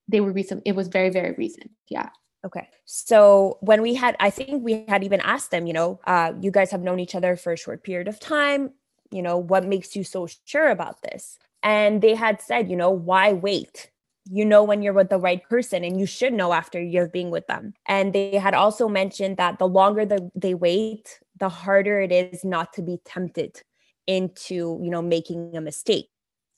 They 0.08 0.20
were 0.20 0.34
recent. 0.34 0.64
It 0.66 0.76
was 0.76 0.90
very, 0.90 1.10
very 1.10 1.34
recent. 1.38 1.72
Yeah. 1.88 2.10
Okay. 2.44 2.70
So 2.86 3.58
when 3.62 3.82
we 3.82 3.94
had, 3.94 4.16
I 4.20 4.30
think 4.32 4.64
we 4.64 4.84
had 4.88 5.04
even 5.04 5.22
asked 5.22 5.52
them, 5.52 5.68
you 5.68 5.74
know, 5.74 6.00
uh, 6.06 6.34
you 6.42 6.50
guys 6.50 6.72
have 6.72 6.82
known 6.82 7.00
each 7.00 7.14
other 7.14 7.36
for 7.36 7.54
a 7.54 7.58
short 7.58 7.84
period 7.84 8.08
of 8.08 8.20
time. 8.20 8.72
You 9.12 9.22
know, 9.22 9.38
what 9.38 9.66
makes 9.66 9.96
you 9.96 10.04
so 10.04 10.28
sure 10.46 10.70
about 10.70 11.02
this? 11.04 11.38
And 11.62 12.02
they 12.02 12.16
had 12.16 12.42
said, 12.42 12.70
you 12.70 12.76
know, 12.76 12.90
why 12.90 13.34
wait? 13.34 13.92
You 14.30 14.46
know, 14.46 14.64
when 14.64 14.82
you're 14.82 14.94
with 14.94 15.10
the 15.10 15.20
right 15.20 15.48
person, 15.50 15.84
and 15.84 16.00
you 16.00 16.06
should 16.06 16.34
know 16.34 16.54
after 16.54 16.82
you're 16.82 17.08
being 17.08 17.32
with 17.32 17.48
them. 17.48 17.74
And 17.88 18.14
they 18.14 18.38
had 18.38 18.54
also 18.54 18.88
mentioned 18.88 19.38
that 19.38 19.60
the 19.60 19.68
longer 19.68 20.06
the, 20.06 20.32
they 20.36 20.54
wait, 20.54 21.20
the 21.38 21.50
harder 21.50 22.00
it 22.00 22.12
is 22.12 22.46
not 22.46 22.74
to 22.74 22.82
be 22.82 23.00
tempted 23.04 23.62
into, 24.08 24.80
you 24.82 24.90
know, 24.90 25.02
making 25.02 25.56
a 25.56 25.62
mistake. 25.62 26.10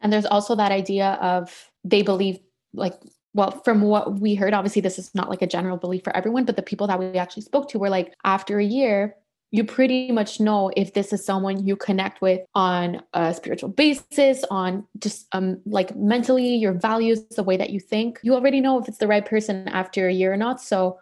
And 0.01 0.11
there's 0.11 0.25
also 0.25 0.55
that 0.55 0.71
idea 0.71 1.17
of 1.21 1.71
they 1.83 2.01
believe 2.01 2.39
like 2.73 2.95
well, 3.33 3.51
from 3.63 3.81
what 3.81 4.19
we 4.19 4.35
heard, 4.35 4.53
obviously 4.53 4.81
this 4.81 4.99
is 4.99 5.13
not 5.15 5.29
like 5.29 5.41
a 5.41 5.47
general 5.47 5.77
belief 5.77 6.03
for 6.03 6.15
everyone, 6.15 6.45
but 6.45 6.55
the 6.55 6.61
people 6.61 6.87
that 6.87 6.99
we 6.99 7.13
actually 7.13 7.43
spoke 7.43 7.67
to 7.69 7.79
were 7.79 7.89
like, 7.89 8.13
after 8.23 8.59
a 8.59 8.63
year, 8.63 9.15
you 9.53 9.63
pretty 9.63 10.11
much 10.11 10.39
know 10.39 10.71
if 10.75 10.93
this 10.93 11.13
is 11.13 11.23
someone 11.23 11.65
you 11.65 11.75
connect 11.75 12.21
with 12.21 12.41
on 12.55 13.01
a 13.13 13.33
spiritual 13.33 13.69
basis, 13.69 14.43
on 14.49 14.83
just 14.97 15.27
um 15.31 15.61
like 15.65 15.95
mentally, 15.95 16.55
your 16.55 16.73
values, 16.73 17.23
the 17.35 17.43
way 17.43 17.55
that 17.55 17.69
you 17.69 17.79
think. 17.79 18.19
You 18.23 18.33
already 18.33 18.61
know 18.61 18.79
if 18.79 18.87
it's 18.87 18.97
the 18.97 19.07
right 19.07 19.23
person 19.23 19.67
after 19.67 20.07
a 20.07 20.13
year 20.13 20.33
or 20.33 20.37
not. 20.37 20.59
So, 20.59 20.99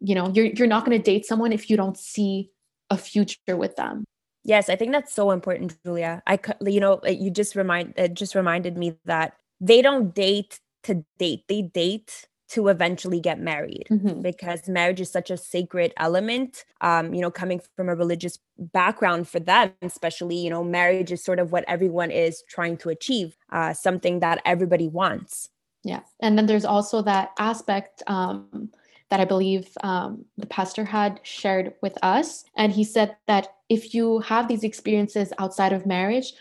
you 0.00 0.16
know, 0.16 0.30
you're 0.30 0.46
you're 0.46 0.66
not 0.66 0.84
going 0.84 0.98
to 0.98 1.02
date 1.02 1.26
someone 1.26 1.52
if 1.52 1.70
you 1.70 1.76
don't 1.76 1.96
see 1.96 2.50
a 2.90 2.96
future 2.96 3.56
with 3.56 3.76
them. 3.76 4.04
Yes, 4.42 4.68
I 4.68 4.74
think 4.74 4.90
that's 4.90 5.14
so 5.14 5.30
important, 5.30 5.76
Julia. 5.86 6.24
I 6.26 6.40
you 6.60 6.80
know, 6.80 7.00
you 7.06 7.30
just 7.30 7.54
remind 7.54 7.94
it 7.96 8.14
just 8.14 8.34
reminded 8.34 8.76
me 8.76 8.96
that 9.04 9.34
they 9.60 9.80
don't 9.80 10.12
date 10.12 10.58
to 10.84 11.04
date. 11.18 11.44
They 11.48 11.62
date 11.62 12.26
to 12.50 12.68
eventually 12.68 13.20
get 13.20 13.40
married 13.40 13.86
mm-hmm. 13.90 14.20
because 14.20 14.68
marriage 14.68 15.00
is 15.00 15.10
such 15.10 15.30
a 15.30 15.36
sacred 15.36 15.92
element 15.96 16.64
um 16.82 17.14
you 17.14 17.22
know 17.22 17.30
coming 17.30 17.58
from 17.74 17.88
a 17.88 17.94
religious 17.94 18.38
background 18.58 19.26
for 19.26 19.40
them 19.40 19.72
especially 19.80 20.36
you 20.36 20.50
know 20.50 20.62
marriage 20.62 21.10
is 21.10 21.24
sort 21.24 21.38
of 21.38 21.52
what 21.52 21.64
everyone 21.66 22.10
is 22.10 22.44
trying 22.48 22.76
to 22.76 22.90
achieve 22.90 23.34
uh 23.50 23.72
something 23.72 24.20
that 24.20 24.42
everybody 24.44 24.88
wants 24.88 25.48
yeah 25.84 26.00
and 26.20 26.36
then 26.36 26.44
there's 26.44 26.66
also 26.66 27.00
that 27.00 27.30
aspect 27.38 28.02
um 28.08 28.70
that 29.10 29.20
I 29.20 29.24
believe 29.26 29.68
um, 29.82 30.24
the 30.38 30.46
pastor 30.46 30.84
had 30.84 31.20
shared 31.22 31.74
with 31.82 31.96
us. 32.02 32.44
And 32.56 32.72
he 32.72 32.82
said 32.82 33.16
that 33.28 33.54
if 33.68 33.94
you 33.94 34.20
have 34.20 34.48
these 34.48 34.64
experiences 34.64 35.32
outside 35.38 35.72
of 35.72 35.86
marriage, 35.86 36.32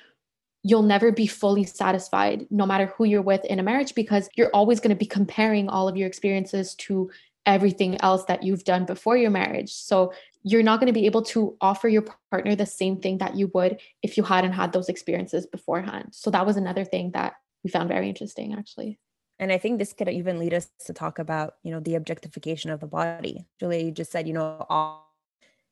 you'll 0.64 0.82
never 0.82 1.12
be 1.12 1.28
fully 1.28 1.66
satisfied 1.66 2.48
no 2.50 2.66
matter 2.66 2.88
who 2.98 3.04
you're 3.04 3.22
with 3.22 3.44
in 3.46 3.60
a 3.60 3.64
marriage 3.64 3.94
because 3.94 4.30
you're 4.36 4.50
always 4.54 4.80
going 4.80 4.90
to 4.90 5.00
be 5.00 5.06
comparing 5.06 5.68
all 5.68 5.88
of 5.90 5.98
your 5.98 6.08
experiences 6.08 6.74
to 6.76 7.12
everything 7.46 8.00
else 8.02 8.24
that 8.26 8.44
you've 8.44 8.64
done 8.64 8.86
before 8.86 9.18
your 9.18 9.30
marriage. 9.30 9.74
So 9.74 10.14
you're 10.44 10.64
not 10.64 10.80
going 10.80 10.88
to 10.88 10.98
be 10.98 11.06
able 11.06 11.24
to 11.24 11.58
offer 11.60 11.90
your 11.90 12.06
partner 12.32 12.56
the 12.56 12.66
same 12.66 12.98
thing 12.98 13.18
that 13.18 13.36
you 13.36 13.52
would 13.54 13.80
if 14.02 14.16
you 14.16 14.24
hadn't 14.24 14.54
had 14.54 14.72
those 14.72 14.88
experiences 14.88 15.46
beforehand. 15.46 16.10
So 16.12 16.32
that 16.32 16.46
was 16.46 16.56
another 16.56 16.86
thing 16.86 17.12
that 17.12 17.34
we 17.64 17.70
found 17.70 17.90
very 17.90 18.08
interesting 18.08 18.54
actually. 18.54 19.00
And 19.40 19.52
I 19.52 19.58
think 19.58 19.80
this 19.80 19.92
could 19.92 20.08
even 20.08 20.40
lead 20.40 20.54
us 20.54 20.70
to 20.86 20.94
talk 20.94 21.20
about, 21.20 21.56
you 21.64 21.72
know, 21.72 21.82
the 21.82 21.96
objectification 21.96 22.72
of 22.72 22.80
the 22.80 22.88
body. 22.88 23.46
Julia, 23.60 23.86
you 23.86 23.92
just 23.92 24.12
said, 24.12 24.28
you 24.28 24.34
know, 24.34 24.66
all 24.70 25.12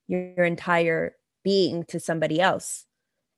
your, 0.08 0.34
your 0.36 0.46
entire 0.46 1.16
being 1.44 1.86
to 1.86 2.00
somebody 2.00 2.42
else 2.42 2.86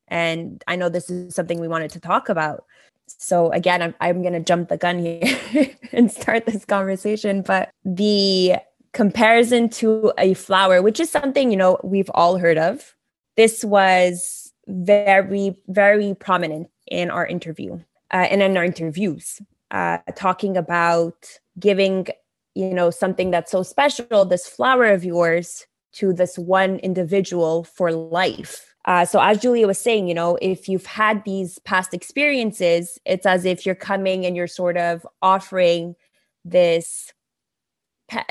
and 0.07 0.63
I 0.67 0.75
know 0.75 0.89
this 0.89 1.10
is 1.10 1.36
something 1.36 1.60
we 1.60 1.67
wanted 1.67 1.91
to 1.91 2.00
talk 2.00 2.29
about. 2.29 2.65
So 3.07 3.51
again, 3.51 3.81
I'm, 3.81 3.95
I'm 4.00 4.22
going 4.22 4.33
to 4.33 4.39
jump 4.39 4.69
the 4.69 4.77
gun 4.77 5.00
here 5.00 5.69
and 5.91 6.12
start 6.12 6.45
this 6.45 6.65
conversation. 6.65 7.41
But 7.41 7.69
the 7.83 8.55
comparison 8.93 9.69
to 9.69 10.13
a 10.17 10.33
flower, 10.33 10.81
which 10.81 11.00
is 11.00 11.10
something, 11.10 11.51
you 11.51 11.57
know, 11.57 11.79
we've 11.83 12.12
all 12.13 12.38
heard 12.38 12.57
of, 12.57 12.95
this 13.36 13.63
was 13.63 14.53
very, 14.67 15.57
very 15.67 16.15
prominent 16.15 16.69
in 16.88 17.10
our 17.10 17.25
interview 17.25 17.79
uh, 18.12 18.27
and 18.29 18.41
in 18.41 18.55
our 18.55 18.63
interviews, 18.63 19.41
uh, 19.72 19.98
talking 20.15 20.55
about 20.55 21.27
giving, 21.60 22.07
you 22.55 22.74
know, 22.74 22.89
something 22.89 23.31
that's 23.31 23.51
so 23.51 23.63
special, 23.63 24.25
this 24.25 24.48
flower 24.48 24.86
of 24.86 25.03
yours, 25.03 25.65
to 25.93 26.12
this 26.12 26.39
one 26.39 26.77
individual 26.77 27.63
for 27.63 27.91
life 27.91 28.73
Uh, 28.86 29.06
so, 29.06 29.22
as 29.22 29.40
Julia 29.40 29.66
was 29.66 29.80
saying, 29.80 30.08
you 30.08 30.13
know, 30.13 30.38
if 30.42 30.68
you've 30.68 30.86
had 30.86 31.24
these 31.24 31.60
past 31.60 31.94
experiences, 31.94 33.00
it's 33.06 33.25
as 33.25 33.46
if 33.46 33.66
you're 33.66 33.75
coming 33.75 34.25
and 34.25 34.36
you're 34.36 34.48
sort 34.48 34.78
of 34.78 35.08
offering 35.22 35.96
this 36.44 37.13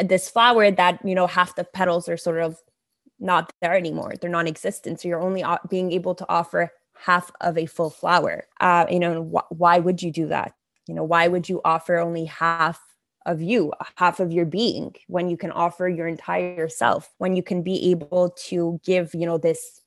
this 0.05 0.29
flower 0.29 0.71
that 0.71 0.99
you 1.05 1.15
know 1.15 1.27
half 1.27 1.57
the 1.57 1.65
petals 1.65 2.09
are 2.09 2.19
sort 2.19 2.41
of 2.41 2.59
not 3.19 3.51
there 3.63 3.75
anymore; 3.75 4.15
they're 4.21 4.31
non-existent. 4.31 5.01
So 5.01 5.09
you're 5.09 5.23
only 5.23 5.45
being 5.71 5.93
able 5.93 6.15
to 6.17 6.27
offer 6.29 6.71
half 6.95 7.31
of 7.41 7.57
a 7.57 7.67
full 7.67 7.91
flower. 7.91 8.45
Uh, 8.61 8.87
you 8.91 8.99
know, 8.99 9.25
wh- 9.25 9.53
why 9.53 9.79
would 9.79 10.03
you 10.03 10.11
do 10.11 10.29
that? 10.29 10.55
You 10.87 10.95
know, 10.95 11.05
why 11.05 11.29
would 11.29 11.49
you 11.49 11.61
offer 11.65 11.97
only 11.99 12.27
half 12.27 12.81
of 13.27 13.41
you, 13.41 13.73
half 13.97 14.21
of 14.21 14.33
your 14.33 14.45
being, 14.45 14.95
when 15.07 15.31
you 15.31 15.37
can 15.37 15.53
offer 15.53 15.89
your 15.89 16.09
entire 16.09 16.69
self, 16.69 17.13
when 17.19 17.37
you 17.37 17.43
can 17.43 17.63
be 17.63 17.91
able 17.91 18.31
to 18.31 18.81
give, 18.85 19.15
you 19.15 19.27
know, 19.27 19.39
this 19.39 19.82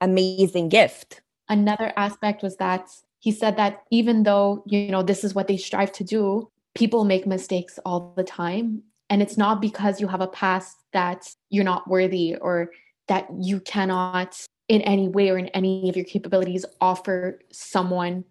amazing 0.00 0.68
gift. 0.68 1.20
Another 1.48 1.92
aspect 1.96 2.42
was 2.42 2.56
that 2.56 2.88
he 3.20 3.32
said 3.32 3.56
that 3.56 3.82
even 3.90 4.22
though, 4.22 4.62
you 4.66 4.90
know, 4.90 5.02
this 5.02 5.24
is 5.24 5.34
what 5.34 5.48
they 5.48 5.56
strive 5.56 5.92
to 5.92 6.04
do, 6.04 6.50
people 6.74 7.04
make 7.04 7.26
mistakes 7.26 7.78
all 7.84 8.12
the 8.16 8.22
time. 8.22 8.82
And 9.10 9.22
it's 9.22 9.36
not 9.36 9.60
because 9.60 10.00
you 10.00 10.06
have 10.06 10.20
a 10.20 10.28
past 10.28 10.76
that 10.92 11.28
you're 11.50 11.64
not 11.64 11.88
worthy 11.88 12.36
or 12.36 12.70
that 13.08 13.26
you 13.40 13.60
cannot 13.60 14.46
in 14.68 14.82
any 14.82 15.08
way 15.08 15.30
or 15.30 15.38
in 15.38 15.48
any 15.48 15.88
of 15.88 15.96
your 15.96 16.04
capabilities 16.04 16.64
offer 16.80 17.40
someone 17.50 18.24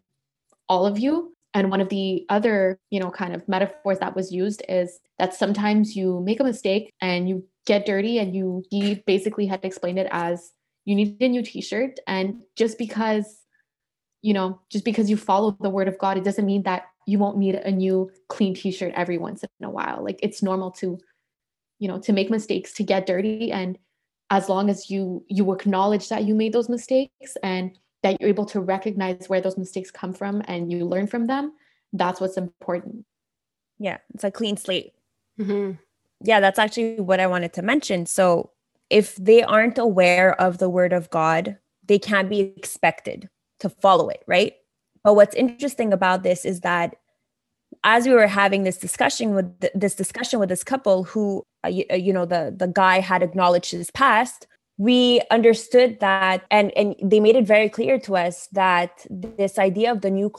all 0.69 0.85
of 0.85 0.99
you 0.99 1.33
and 1.53 1.71
one 1.71 1.81
of 1.81 1.89
the 1.89 2.25
other 2.29 2.79
you 2.91 2.99
know 2.99 3.09
kind 3.09 3.33
of 3.33 3.47
metaphors 3.47 3.99
that 3.99 4.15
was 4.15 4.31
used 4.31 4.61
is 4.69 4.99
that 5.17 5.33
sometimes 5.33 5.95
you 5.95 6.21
make 6.21 6.39
a 6.39 6.43
mistake 6.43 6.93
and 7.01 7.27
you 7.27 7.43
get 7.65 7.85
dirty 7.85 8.19
and 8.19 8.35
you 8.35 8.63
he 8.69 8.95
basically 9.07 9.47
had 9.47 9.63
explained 9.65 9.97
it 9.97 10.07
as 10.11 10.53
you 10.87 10.95
need 10.95 11.17
a 11.19 11.27
new 11.27 11.43
t-shirt. 11.43 11.99
And 12.07 12.41
just 12.55 12.77
because 12.79 13.43
you 14.23 14.33
know 14.33 14.59
just 14.71 14.83
because 14.83 15.09
you 15.11 15.17
follow 15.17 15.55
the 15.61 15.69
word 15.69 15.87
of 15.87 15.97
god 15.99 16.17
it 16.17 16.23
doesn't 16.23 16.47
mean 16.47 16.63
that 16.63 16.85
you 17.05 17.19
won't 17.19 17.37
need 17.37 17.53
a 17.53 17.71
new 17.71 18.09
clean 18.29 18.55
t-shirt 18.55 18.91
every 18.95 19.17
once 19.17 19.43
in 19.43 19.65
a 19.65 19.69
while. 19.69 20.03
Like 20.03 20.19
it's 20.23 20.41
normal 20.41 20.71
to 20.71 20.97
you 21.79 21.87
know 21.87 21.99
to 21.99 22.13
make 22.13 22.31
mistakes 22.31 22.73
to 22.73 22.83
get 22.83 23.05
dirty. 23.05 23.51
And 23.51 23.77
as 24.31 24.49
long 24.49 24.69
as 24.69 24.89
you 24.89 25.23
you 25.27 25.53
acknowledge 25.53 26.09
that 26.09 26.23
you 26.23 26.33
made 26.33 26.53
those 26.53 26.69
mistakes 26.69 27.37
and 27.43 27.77
that 28.03 28.19
you're 28.19 28.29
able 28.29 28.45
to 28.45 28.61
recognize 28.61 29.27
where 29.27 29.41
those 29.41 29.57
mistakes 29.57 29.91
come 29.91 30.13
from 30.13 30.41
and 30.47 30.71
you 30.71 30.85
learn 30.85 31.07
from 31.07 31.27
them 31.27 31.53
that's 31.93 32.19
what's 32.21 32.37
important. 32.37 33.05
Yeah 33.77 33.97
it's 34.13 34.23
a 34.23 34.31
clean 34.31 34.57
slate. 34.57 34.93
Mm-hmm. 35.39 35.73
yeah 36.23 36.39
that's 36.39 36.57
actually 36.57 36.99
what 36.99 37.19
i 37.19 37.27
wanted 37.27 37.53
to 37.53 37.61
mention. 37.61 38.05
So 38.05 38.51
if 38.89 39.15
they 39.15 39.43
aren't 39.43 39.77
aware 39.77 40.39
of 40.39 40.57
the 40.57 40.69
word 40.69 40.93
of 40.93 41.09
God, 41.09 41.57
they 41.85 41.99
can't 41.99 42.29
be 42.29 42.39
expected 42.39 43.29
to 43.59 43.69
follow 43.69 44.09
it, 44.09 44.23
right? 44.27 44.53
But 45.03 45.15
what's 45.15 45.35
interesting 45.35 45.93
about 45.93 46.23
this 46.23 46.45
is 46.45 46.61
that 46.61 46.95
as 47.83 48.05
we 48.05 48.13
were 48.13 48.27
having 48.27 48.63
this 48.63 48.77
discussion 48.77 49.35
with 49.35 49.59
th- 49.59 49.73
this 49.75 49.95
discussion 49.95 50.39
with 50.39 50.49
this 50.49 50.63
couple 50.63 51.03
who 51.03 51.43
uh, 51.65 51.69
you, 51.69 51.85
uh, 51.91 51.95
you 51.95 52.13
know 52.13 52.25
the 52.25 52.53
the 52.55 52.67
guy 52.67 52.99
had 52.99 53.21
acknowledged 53.21 53.71
his 53.71 53.91
past 53.91 54.47
we 54.77 55.21
understood 55.31 55.99
that 55.99 56.45
and 56.51 56.71
and 56.77 56.95
they 57.01 57.19
made 57.19 57.35
it 57.35 57.45
very 57.45 57.69
clear 57.69 57.99
to 57.99 58.15
us 58.15 58.47
that 58.51 59.05
this 59.09 59.57
idea 59.57 59.91
of 59.91 60.01
the 60.01 60.11
new 60.11 60.31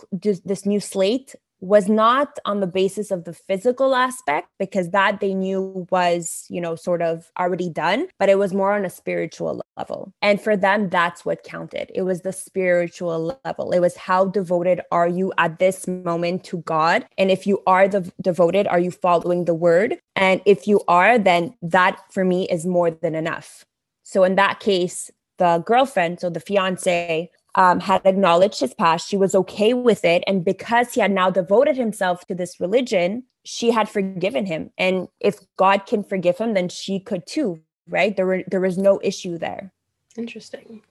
this 0.44 0.64
new 0.64 0.80
slate 0.80 1.34
was 1.60 1.88
not 1.88 2.38
on 2.44 2.60
the 2.60 2.66
basis 2.66 3.10
of 3.10 3.24
the 3.24 3.32
physical 3.32 3.94
aspect 3.94 4.48
because 4.58 4.90
that 4.90 5.20
they 5.20 5.34
knew 5.34 5.86
was 5.90 6.46
you 6.48 6.60
know 6.60 6.76
sort 6.76 7.02
of 7.02 7.30
already 7.38 7.68
done 7.68 8.06
but 8.18 8.28
it 8.28 8.38
was 8.38 8.54
more 8.54 8.72
on 8.72 8.84
a 8.84 8.90
spiritual 8.90 9.62
level. 9.76 10.12
And 10.22 10.40
for 10.40 10.56
them 10.56 10.88
that's 10.88 11.24
what 11.24 11.42
counted. 11.42 11.90
It 11.94 12.02
was 12.02 12.22
the 12.22 12.32
spiritual 12.32 13.38
level. 13.44 13.72
It 13.72 13.80
was 13.80 13.96
how 13.96 14.26
devoted 14.26 14.80
are 14.90 15.08
you 15.08 15.32
at 15.38 15.58
this 15.58 15.86
moment 15.86 16.44
to 16.44 16.58
god? 16.58 17.06
And 17.16 17.30
if 17.30 17.46
you 17.46 17.62
are 17.66 17.88
the 17.88 18.10
devoted 18.20 18.66
are 18.68 18.80
you 18.80 18.90
following 18.90 19.44
the 19.44 19.54
word? 19.54 19.98
And 20.16 20.40
if 20.46 20.66
you 20.66 20.80
are 20.88 21.18
then 21.18 21.54
that 21.62 22.00
for 22.12 22.24
me 22.24 22.48
is 22.48 22.66
more 22.66 22.90
than 22.90 23.14
enough. 23.14 23.64
So 24.02 24.24
in 24.24 24.36
that 24.36 24.60
case 24.60 25.10
the 25.38 25.62
girlfriend 25.64 26.20
so 26.20 26.30
the 26.30 26.40
fiance 26.40 27.30
um, 27.54 27.80
had 27.80 28.02
acknowledged 28.04 28.60
his 28.60 28.74
past. 28.74 29.08
She 29.08 29.16
was 29.16 29.34
okay 29.34 29.74
with 29.74 30.04
it. 30.04 30.22
And 30.26 30.44
because 30.44 30.94
he 30.94 31.00
had 31.00 31.10
now 31.10 31.30
devoted 31.30 31.76
himself 31.76 32.26
to 32.26 32.34
this 32.34 32.60
religion, 32.60 33.24
she 33.44 33.70
had 33.70 33.88
forgiven 33.88 34.46
him. 34.46 34.70
And 34.78 35.08
if 35.20 35.40
God 35.56 35.86
can 35.86 36.04
forgive 36.04 36.38
him, 36.38 36.54
then 36.54 36.68
she 36.68 37.00
could 37.00 37.26
too, 37.26 37.60
right? 37.88 38.14
There 38.14 38.26
were 38.26 38.42
there 38.46 38.60
was 38.60 38.78
no 38.78 39.00
issue 39.02 39.38
there. 39.38 39.72
Interesting. 40.16 40.82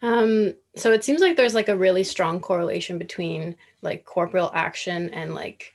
Um, 0.00 0.54
so 0.76 0.92
it 0.92 1.02
seems 1.02 1.20
like 1.20 1.36
there's 1.36 1.54
like 1.54 1.68
a 1.68 1.76
really 1.76 2.04
strong 2.04 2.38
correlation 2.38 2.98
between 2.98 3.56
like 3.82 4.04
corporal 4.04 4.52
action 4.54 5.10
and 5.10 5.34
like 5.34 5.72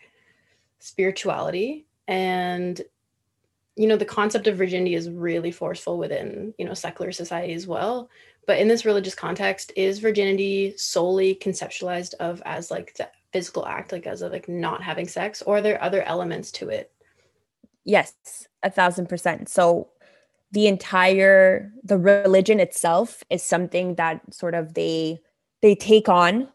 spirituality. 0.79 1.85
And 2.07 2.81
you 3.75 3.87
know, 3.87 3.97
the 3.97 4.05
concept 4.05 4.47
of 4.47 4.55
virginity 4.55 4.93
is 4.93 5.09
really 5.09 5.51
forceful 5.51 5.97
within, 5.97 6.53
you 6.59 6.65
know, 6.65 6.75
secular 6.75 7.11
society 7.11 7.53
as 7.53 7.65
well 7.67 8.09
but 8.45 8.59
in 8.59 8.67
this 8.67 8.85
religious 8.85 9.15
context 9.15 9.71
is 9.75 9.99
virginity 9.99 10.73
solely 10.77 11.35
conceptualized 11.35 12.13
of 12.15 12.41
as 12.45 12.71
like 12.71 12.93
the 12.95 13.09
physical 13.31 13.65
act 13.65 13.91
like 13.91 14.05
as 14.05 14.21
of 14.21 14.31
like 14.31 14.47
not 14.47 14.83
having 14.83 15.07
sex 15.07 15.41
or 15.41 15.57
are 15.57 15.61
there 15.61 15.81
other 15.81 16.03
elements 16.03 16.51
to 16.51 16.69
it? 16.69 16.91
Yes 17.83 18.13
a 18.63 18.69
thousand 18.69 19.07
percent. 19.07 19.49
So 19.49 19.89
the 20.51 20.67
entire 20.67 21.71
the 21.83 21.97
religion 21.97 22.59
itself 22.59 23.23
is 23.29 23.43
something 23.43 23.95
that 23.95 24.21
sort 24.33 24.55
of 24.55 24.73
they 24.73 25.19
they 25.61 25.75
take 25.75 26.09
on 26.09 26.47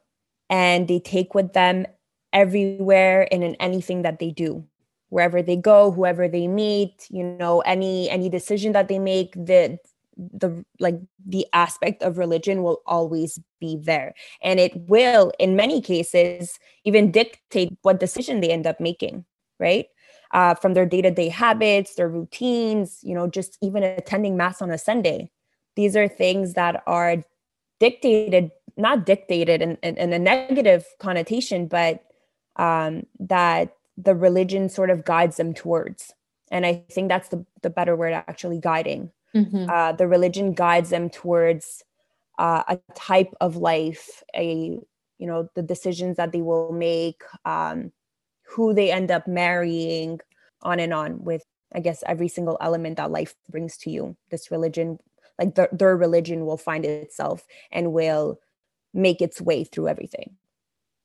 and 0.51 0.89
they 0.89 0.99
take 0.99 1.35
with 1.35 1.53
them 1.53 1.87
everywhere 2.33 3.29
and 3.33 3.45
in 3.45 3.55
anything 3.57 4.03
that 4.03 4.19
they 4.19 4.31
do. 4.31 4.65
Wherever 5.11 5.43
they 5.43 5.57
go 5.57 5.91
whoever 5.91 6.29
they 6.29 6.47
meet 6.47 7.07
you 7.11 7.25
know 7.25 7.61
any 7.61 8.11
any 8.11 8.29
decision 8.29 8.73
that 8.73 8.89
they 8.89 8.99
make 8.99 9.33
the 9.35 9.79
the 10.19 10.65
like 10.81 10.97
the 11.25 11.47
aspect 11.53 12.03
of 12.03 12.19
religion 12.19 12.63
will 12.63 12.83
always 12.87 13.39
be 13.61 13.77
there. 13.77 14.15
And 14.43 14.59
it 14.59 14.89
will 14.89 15.33
in 15.39 15.57
many 15.57 15.81
cases 15.81 16.59
even 16.85 17.11
dictate 17.11 17.77
what 17.83 18.01
decision 18.01 18.41
they 18.41 18.51
end 18.51 18.67
up 18.67 18.81
making 18.81 19.25
right? 19.61 19.87
Uh, 20.33 20.55
from 20.55 20.75
their 20.75 20.85
day-to-day 20.85 21.31
habits 21.31 21.95
their 21.95 22.09
routines 22.09 22.99
you 23.03 23.15
know 23.15 23.27
just 23.27 23.57
even 23.63 23.83
attending 23.83 24.37
mass 24.37 24.61
on 24.61 24.71
a 24.71 24.79
sunday. 24.79 25.31
These 25.77 25.97
are 25.97 26.09
things 26.09 26.55
that 26.55 26.83
are 26.87 27.25
dictated 27.81 28.51
not 28.77 29.07
dictated 29.07 29.63
in, 29.63 29.79
in, 29.83 29.97
in 29.97 30.13
a 30.13 30.19
negative 30.19 30.85
connotation 30.99 31.67
but 31.67 32.05
um, 32.57 33.07
that 33.19 33.75
the 33.97 34.15
religion 34.15 34.69
sort 34.69 34.91
of 34.91 35.05
guides 35.05 35.37
them 35.37 35.55
towards. 35.55 36.13
And 36.51 36.67
i 36.67 36.85
think 36.91 37.09
that's 37.09 37.29
the, 37.29 37.47
the 37.63 37.71
better 37.71 37.97
word 37.97 38.13
actually 38.13 38.59
guiding 38.59 39.13
Mm-hmm. 39.35 39.69
Uh, 39.69 39.93
the 39.93 40.07
religion 40.07 40.53
guides 40.53 40.91
them 40.91 41.11
towards 41.11 41.83
uh, 42.39 42.63
a 42.69 42.79
type 42.95 43.35
of 43.41 43.57
life, 43.57 44.23
a 44.35 44.79
you 45.19 45.27
know 45.27 45.49
the 45.55 45.63
decisions 45.63 46.17
that 46.17 46.33
they 46.33 46.43
will 46.43 46.73
make, 46.73 47.23
um, 47.45 47.93
who 48.47 48.73
they 48.73 48.91
end 48.91 49.11
up 49.11 49.27
marrying, 49.27 50.21
on 50.63 50.81
and 50.81 50.95
on 50.95 51.25
with 51.25 51.45
I 51.75 51.81
guess 51.81 52.03
every 52.07 52.29
single 52.29 52.57
element 52.61 52.97
that 52.97 53.11
life 53.11 53.35
brings 53.51 53.77
to 53.79 53.91
you. 53.91 54.17
This 54.31 54.51
religion, 54.51 54.99
like 55.39 55.55
their, 55.55 55.69
their 55.73 55.97
religion, 55.97 56.47
will 56.47 56.57
find 56.57 56.85
itself 56.85 57.45
and 57.71 57.93
will 57.93 58.41
make 58.95 59.21
its 59.21 59.41
way 59.41 59.65
through 59.65 59.89
everything. 59.89 60.37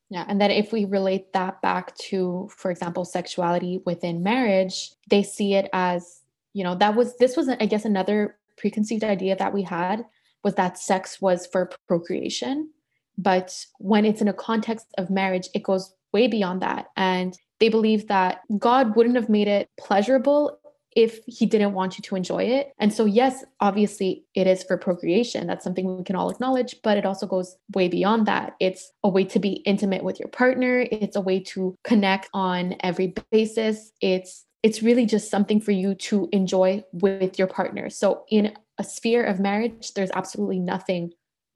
Yeah. 0.10 0.26
And 0.28 0.40
then 0.40 0.52
if 0.52 0.72
we 0.72 0.86
relate 0.86 1.34
that 1.34 1.62
back 1.62 1.96
to, 2.10 2.50
for 2.56 2.72
example, 2.72 3.04
sexuality 3.04 3.82
within 3.86 4.24
marriage, 4.24 4.92
they 5.10 5.24
see 5.24 5.56
it 5.56 5.70
as 5.74 6.22
you 6.54 6.64
know 6.64 6.76
that 6.76 6.96
was 6.96 7.18
this 7.18 7.36
was 7.36 7.50
i 7.50 7.66
guess 7.66 7.86
another 7.86 8.38
preconceived 8.58 9.04
idea 9.04 9.36
that 9.36 9.54
we 9.54 9.62
had 9.62 10.06
was 10.44 10.56
that 10.56 10.78
sex 10.78 11.22
was 11.22 11.48
for 11.48 11.72
procreation 11.88 12.70
but 13.18 13.66
when 13.80 14.06
it's 14.06 14.22
in 14.22 14.28
a 14.28 14.34
context 14.34 14.88
of 14.98 15.10
marriage 15.10 15.50
it 15.54 15.64
goes 15.64 15.94
way 16.14 16.28
beyond 16.28 16.62
that 16.62 16.88
and 16.96 17.38
they 17.60 17.70
believe 17.70 18.08
that 18.08 18.42
god 18.58 18.96
wouldn't 18.96 19.16
have 19.16 19.30
made 19.30 19.48
it 19.48 19.70
pleasurable 19.80 20.60
if 20.96 21.20
he 21.26 21.46
didn't 21.46 21.74
want 21.74 21.98
you 21.98 22.02
to 22.04 22.16
enjoy 22.16 22.44
it. 22.44 22.74
And 22.80 22.94
so, 22.94 23.06
yes, 23.06 23.44
obviously 23.60 24.26
it 24.36 24.48
is 24.48 24.64
for 24.64 24.78
procreation. 24.78 25.48
That's 25.48 25.64
something 25.64 25.98
we 25.98 26.04
can 26.04 26.16
all 26.16 26.30
acknowledge, 26.30 26.76
but 26.84 26.98
it 26.98 27.06
also 27.06 27.26
goes 27.26 27.56
way 27.74 27.88
beyond 27.88 28.28
that. 28.28 28.56
It's 28.60 28.92
a 29.04 29.10
way 29.10 29.24
to 29.26 29.40
be 29.40 29.54
intimate 29.66 30.04
with 30.04 30.20
your 30.20 30.30
partner, 30.30 30.86
it's 30.92 31.16
a 31.16 31.22
way 31.22 31.40
to 31.40 31.76
connect 31.84 32.30
on 32.34 32.76
every 32.82 33.14
basis. 33.32 33.92
It's 34.02 34.46
it's 34.64 34.82
really 34.82 35.06
just 35.06 35.30
something 35.30 35.60
for 35.60 35.72
you 35.72 35.94
to 35.94 36.30
enjoy 36.32 36.84
with 36.94 37.38
your 37.38 37.48
partner. 37.48 37.90
So, 37.90 38.24
in 38.30 38.56
a 38.78 38.84
sphere 38.84 39.24
of 39.24 39.40
marriage, 39.40 39.94
there's 39.94 40.12
absolutely 40.16 40.60
nothing 40.60 41.12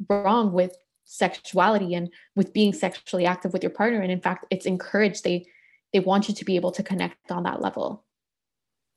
wrong 0.09 0.51
with 0.51 0.75
sexuality 1.05 1.95
and 1.95 2.09
with 2.35 2.53
being 2.53 2.73
sexually 2.73 3.25
active 3.25 3.53
with 3.53 3.63
your 3.63 3.71
partner. 3.71 4.01
And 4.01 4.11
in 4.11 4.21
fact, 4.21 4.45
it's 4.51 4.65
encouraged. 4.65 5.23
They 5.23 5.47
they 5.93 6.01
want 6.01 6.27
you 6.27 6.35
to 6.35 6.45
be 6.45 6.57
able 6.57 6.71
to 6.73 6.83
connect 6.83 7.31
on 7.31 7.43
that 7.43 7.61
level. 7.61 8.03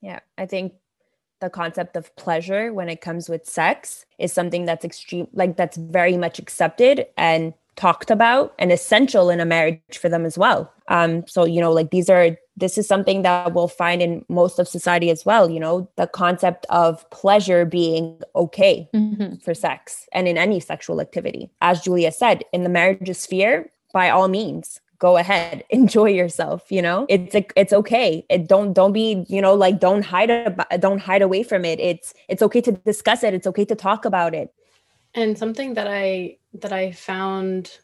Yeah, 0.01 0.19
I 0.37 0.45
think 0.45 0.73
the 1.39 1.49
concept 1.49 1.95
of 1.95 2.15
pleasure 2.17 2.73
when 2.73 2.89
it 2.89 3.01
comes 3.01 3.29
with 3.29 3.45
sex 3.45 4.05
is 4.19 4.33
something 4.33 4.65
that's 4.65 4.85
extreme 4.85 5.27
like 5.33 5.57
that's 5.57 5.77
very 5.77 6.17
much 6.17 6.37
accepted 6.37 7.07
and 7.17 7.53
talked 7.75 8.11
about 8.11 8.53
and 8.59 8.71
essential 8.71 9.29
in 9.29 9.39
a 9.39 9.45
marriage 9.45 9.97
for 9.99 10.09
them 10.09 10.25
as 10.25 10.37
well. 10.37 10.71
Um 10.87 11.25
so 11.27 11.45
you 11.45 11.61
know 11.61 11.71
like 11.71 11.91
these 11.91 12.09
are 12.09 12.37
this 12.57 12.77
is 12.77 12.87
something 12.87 13.21
that 13.21 13.53
we'll 13.53 13.67
find 13.67 14.01
in 14.01 14.25
most 14.27 14.59
of 14.59 14.67
society 14.67 15.09
as 15.09 15.25
well 15.25 15.49
you 15.49 15.59
know 15.59 15.89
the 15.95 16.07
concept 16.07 16.65
of 16.69 17.09
pleasure 17.09 17.65
being 17.65 18.19
okay 18.35 18.89
mm-hmm. 18.93 19.35
for 19.37 19.53
sex 19.53 20.07
and 20.11 20.27
in 20.27 20.37
any 20.37 20.59
sexual 20.59 21.01
activity. 21.01 21.49
As 21.61 21.81
julia 21.81 22.11
said 22.11 22.43
in 22.51 22.63
the 22.63 22.69
marriage 22.69 23.15
sphere 23.15 23.71
by 23.93 24.09
all 24.09 24.27
means 24.27 24.81
go 24.99 25.17
ahead 25.17 25.63
enjoy 25.69 26.09
yourself 26.09 26.71
you 26.71 26.81
know? 26.81 27.05
It's 27.09 27.35
it's 27.55 27.73
okay. 27.73 28.25
It 28.29 28.47
don't 28.47 28.73
don't 28.73 28.93
be 28.93 29.25
you 29.27 29.41
know 29.41 29.53
like 29.53 29.79
don't 29.79 30.03
hide 30.03 30.29
about, 30.29 30.69
don't 30.79 30.99
hide 30.99 31.21
away 31.21 31.43
from 31.43 31.65
it. 31.65 31.79
It's 31.79 32.13
it's 32.27 32.41
okay 32.41 32.61
to 32.61 32.71
discuss 32.71 33.23
it. 33.23 33.33
It's 33.33 33.47
okay 33.47 33.65
to 33.65 33.75
talk 33.75 34.05
about 34.05 34.33
it. 34.33 34.53
And 35.13 35.37
something 35.37 35.73
that 35.73 35.87
i 35.87 36.37
that 36.53 36.73
i 36.73 36.91
found 36.91 37.79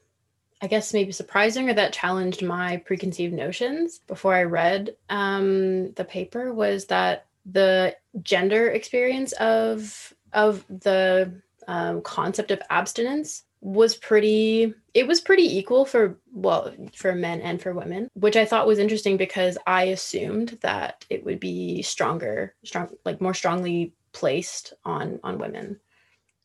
i 0.62 0.68
guess 0.68 0.94
maybe 0.94 1.12
surprising 1.12 1.70
or 1.70 1.74
that 1.74 1.94
challenged 1.94 2.42
my 2.42 2.78
preconceived 2.78 3.34
notions 3.34 4.00
before 4.08 4.34
i 4.34 4.44
read 4.44 4.96
um, 5.10 5.92
the 5.94 6.06
paper 6.06 6.54
was 6.54 6.86
that 6.86 7.28
the 7.46 7.96
gender 8.22 8.70
experience 8.70 9.32
of 9.34 10.14
of 10.34 10.66
the 10.68 11.32
um, 11.68 12.02
concept 12.02 12.52
of 12.52 12.62
abstinence 12.70 13.44
was 13.62 13.96
pretty 13.96 14.74
it 14.94 15.08
was 15.08 15.20
pretty 15.20 15.58
equal 15.58 15.84
for 15.84 16.18
well 16.32 16.72
for 16.94 17.16
men 17.16 17.42
and 17.42 17.62
for 17.62 17.74
women 17.74 18.08
which 18.14 18.36
i 18.36 18.46
thought 18.46 18.68
was 18.68 18.78
interesting 18.78 19.18
because 19.18 19.58
i 19.66 19.86
assumed 19.86 20.58
that 20.62 21.06
it 21.10 21.26
would 21.26 21.40
be 21.40 21.82
stronger 21.82 22.54
strong 22.64 22.88
like 23.04 23.20
more 23.20 23.34
strongly 23.34 23.94
placed 24.12 24.74
on 24.86 25.20
on 25.24 25.38
women. 25.38 25.80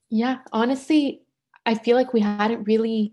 Yeah 0.08 0.38
honestly 0.52 1.22
i 1.66 1.74
feel 1.74 1.96
like 1.96 2.12
we 2.12 2.20
hadn't 2.20 2.64
really 2.64 3.12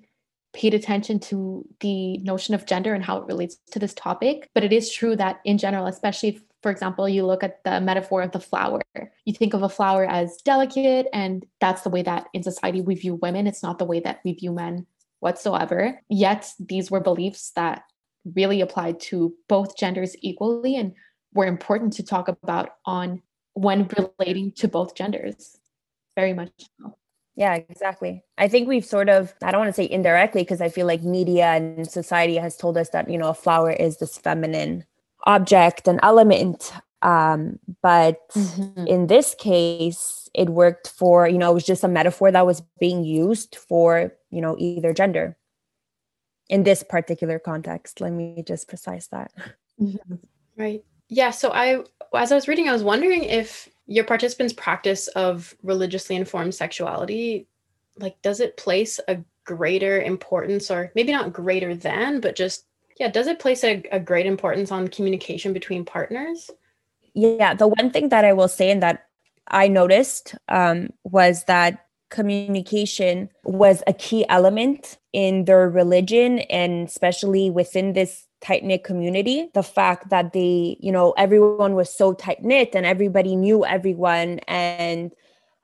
paid 0.51 0.73
attention 0.73 1.19
to 1.19 1.63
the 1.79 2.17
notion 2.19 2.55
of 2.55 2.65
gender 2.65 2.93
and 2.93 3.03
how 3.03 3.17
it 3.17 3.27
relates 3.27 3.57
to 3.71 3.79
this 3.79 3.93
topic 3.93 4.49
but 4.53 4.63
it 4.63 4.73
is 4.73 4.91
true 4.91 5.15
that 5.15 5.39
in 5.45 5.57
general 5.57 5.85
especially 5.85 6.41
for 6.61 6.71
example, 6.71 7.07
you 7.07 7.25
look 7.25 7.43
at 7.43 7.63
the 7.63 7.79
metaphor 7.79 8.21
of 8.21 8.31
the 8.31 8.39
flower. 8.39 8.81
You 9.25 9.33
think 9.33 9.53
of 9.53 9.63
a 9.63 9.69
flower 9.69 10.05
as 10.05 10.37
delicate, 10.43 11.07
and 11.13 11.45
that's 11.61 11.83
the 11.83 11.89
way 11.89 12.01
that 12.03 12.27
in 12.33 12.43
society 12.43 12.81
we 12.81 12.95
view 12.95 13.15
women. 13.15 13.47
It's 13.47 13.63
not 13.63 13.79
the 13.79 13.85
way 13.85 13.99
that 14.01 14.19
we 14.25 14.33
view 14.33 14.51
men 14.51 14.85
whatsoever. 15.19 16.01
Yet 16.09 16.51
these 16.59 16.91
were 16.91 16.99
beliefs 16.99 17.51
that 17.55 17.83
really 18.35 18.61
applied 18.61 18.99
to 18.99 19.33
both 19.47 19.77
genders 19.77 20.15
equally 20.21 20.75
and 20.75 20.93
were 21.33 21.45
important 21.45 21.93
to 21.93 22.03
talk 22.03 22.27
about 22.27 22.75
on 22.85 23.21
when 23.53 23.89
relating 24.19 24.51
to 24.53 24.67
both 24.67 24.95
genders. 24.95 25.57
Very 26.15 26.33
much 26.33 26.51
so. 26.57 26.97
Yeah, 27.35 27.55
exactly. 27.55 28.23
I 28.37 28.47
think 28.47 28.67
we've 28.67 28.85
sort 28.85 29.07
of, 29.07 29.33
I 29.41 29.51
don't 29.51 29.61
want 29.61 29.69
to 29.69 29.81
say 29.81 29.89
indirectly, 29.89 30.41
because 30.41 30.59
I 30.59 30.69
feel 30.69 30.87
like 30.87 31.03
media 31.03 31.45
and 31.45 31.89
society 31.89 32.35
has 32.35 32.57
told 32.57 32.77
us 32.77 32.89
that, 32.89 33.09
you 33.09 33.17
know, 33.17 33.29
a 33.29 33.33
flower 33.33 33.71
is 33.71 33.97
this 33.97 34.17
feminine 34.17 34.85
object 35.25 35.87
and 35.87 35.99
element 36.03 36.73
um, 37.01 37.59
but 37.81 38.29
mm-hmm. 38.31 38.85
in 38.87 39.07
this 39.07 39.35
case 39.35 40.29
it 40.33 40.49
worked 40.49 40.89
for 40.89 41.27
you 41.27 41.37
know 41.37 41.51
it 41.51 41.53
was 41.53 41.65
just 41.65 41.83
a 41.83 41.87
metaphor 41.87 42.31
that 42.31 42.45
was 42.45 42.61
being 42.79 43.03
used 43.03 43.55
for 43.55 44.13
you 44.29 44.41
know 44.41 44.55
either 44.59 44.93
gender 44.93 45.37
in 46.49 46.63
this 46.63 46.83
particular 46.83 47.39
context 47.39 48.01
let 48.01 48.11
me 48.11 48.43
just 48.45 48.67
precise 48.67 49.07
that 49.07 49.31
mm-hmm. 49.81 50.15
right 50.57 50.83
yeah 51.07 51.31
so 51.31 51.51
i 51.51 51.81
as 52.13 52.31
i 52.31 52.35
was 52.35 52.47
reading 52.47 52.67
i 52.67 52.73
was 52.73 52.83
wondering 52.83 53.23
if 53.23 53.69
your 53.89 54.03
participants 54.03 54.53
practice 54.53 55.07
of 55.09 55.55
religiously 55.63 56.15
informed 56.15 56.53
sexuality 56.53 57.47
like 57.97 58.21
does 58.21 58.39
it 58.39 58.55
place 58.55 58.99
a 59.07 59.17
greater 59.43 59.99
importance 59.99 60.69
or 60.69 60.91
maybe 60.93 61.11
not 61.11 61.33
greater 61.33 61.75
than 61.75 62.21
but 62.21 62.35
just 62.35 62.65
yeah 62.99 63.09
does 63.09 63.25
it 63.25 63.39
place 63.39 63.63
a, 63.63 63.83
a 63.91 63.99
great 63.99 64.27
importance 64.27 64.71
on 64.71 64.87
communication 64.87 65.53
between 65.53 65.83
partners? 65.83 66.51
Yeah 67.15 67.55
the 67.55 67.67
one 67.67 67.89
thing 67.89 68.09
that 68.09 68.23
i 68.23 68.31
will 68.31 68.47
say 68.47 68.69
and 68.69 68.83
that 68.83 69.07
i 69.47 69.67
noticed 69.67 70.35
um, 70.47 70.89
was 71.03 71.45
that 71.45 71.87
communication 72.11 73.29
was 73.43 73.81
a 73.87 73.93
key 73.93 74.23
element 74.29 74.99
in 75.13 75.45
their 75.45 75.67
religion 75.67 76.39
and 76.39 76.87
especially 76.87 77.49
within 77.49 77.93
this 77.93 78.27
tight 78.41 78.63
knit 78.63 78.83
community. 78.83 79.49
The 79.53 79.63
fact 79.63 80.09
that 80.09 80.33
they, 80.33 80.77
you 80.79 80.91
know, 80.91 81.11
everyone 81.17 81.75
was 81.75 81.93
so 81.93 82.13
tight 82.13 82.43
knit 82.43 82.75
and 82.75 82.85
everybody 82.85 83.35
knew 83.35 83.65
everyone 83.65 84.39
and 84.47 85.11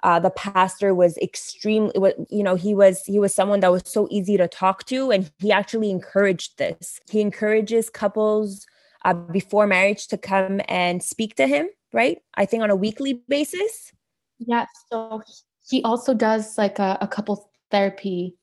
uh, 0.03 0.19
the 0.19 0.29
pastor 0.29 0.93
was 0.93 1.17
extremely 1.17 1.91
you 2.29 2.43
know 2.43 2.53
he 2.53 2.75
was 2.75 3.03
he 3.05 3.17
was 3.17 3.33
someone 3.33 3.59
that 3.61 3.71
was 3.71 3.81
so 3.85 4.07
easy 4.11 4.37
to 4.37 4.47
talk 4.47 4.83
to 4.83 5.09
and 5.09 5.31
he 5.39 5.51
actually 5.51 5.89
encouraged 5.89 6.59
this. 6.59 6.99
He 7.09 7.21
encourages 7.21 7.89
couples 7.89 8.67
uh, 9.03 9.13
before 9.13 9.65
marriage 9.65 10.07
to 10.07 10.17
come 10.17 10.61
and 10.67 11.01
speak 11.01 11.35
to 11.35 11.47
him 11.47 11.69
right? 11.91 12.19
I 12.35 12.45
think 12.45 12.61
on 12.61 12.69
a 12.69 12.75
weekly 12.75 13.23
basis. 13.27 13.93
Yeah 14.37 14.65
so 14.91 15.23
he 15.67 15.81
also 15.83 16.13
does 16.13 16.57
like 16.57 16.77
a, 16.77 16.97
a 17.01 17.07
couple 17.07 17.49
therapy 17.71 18.35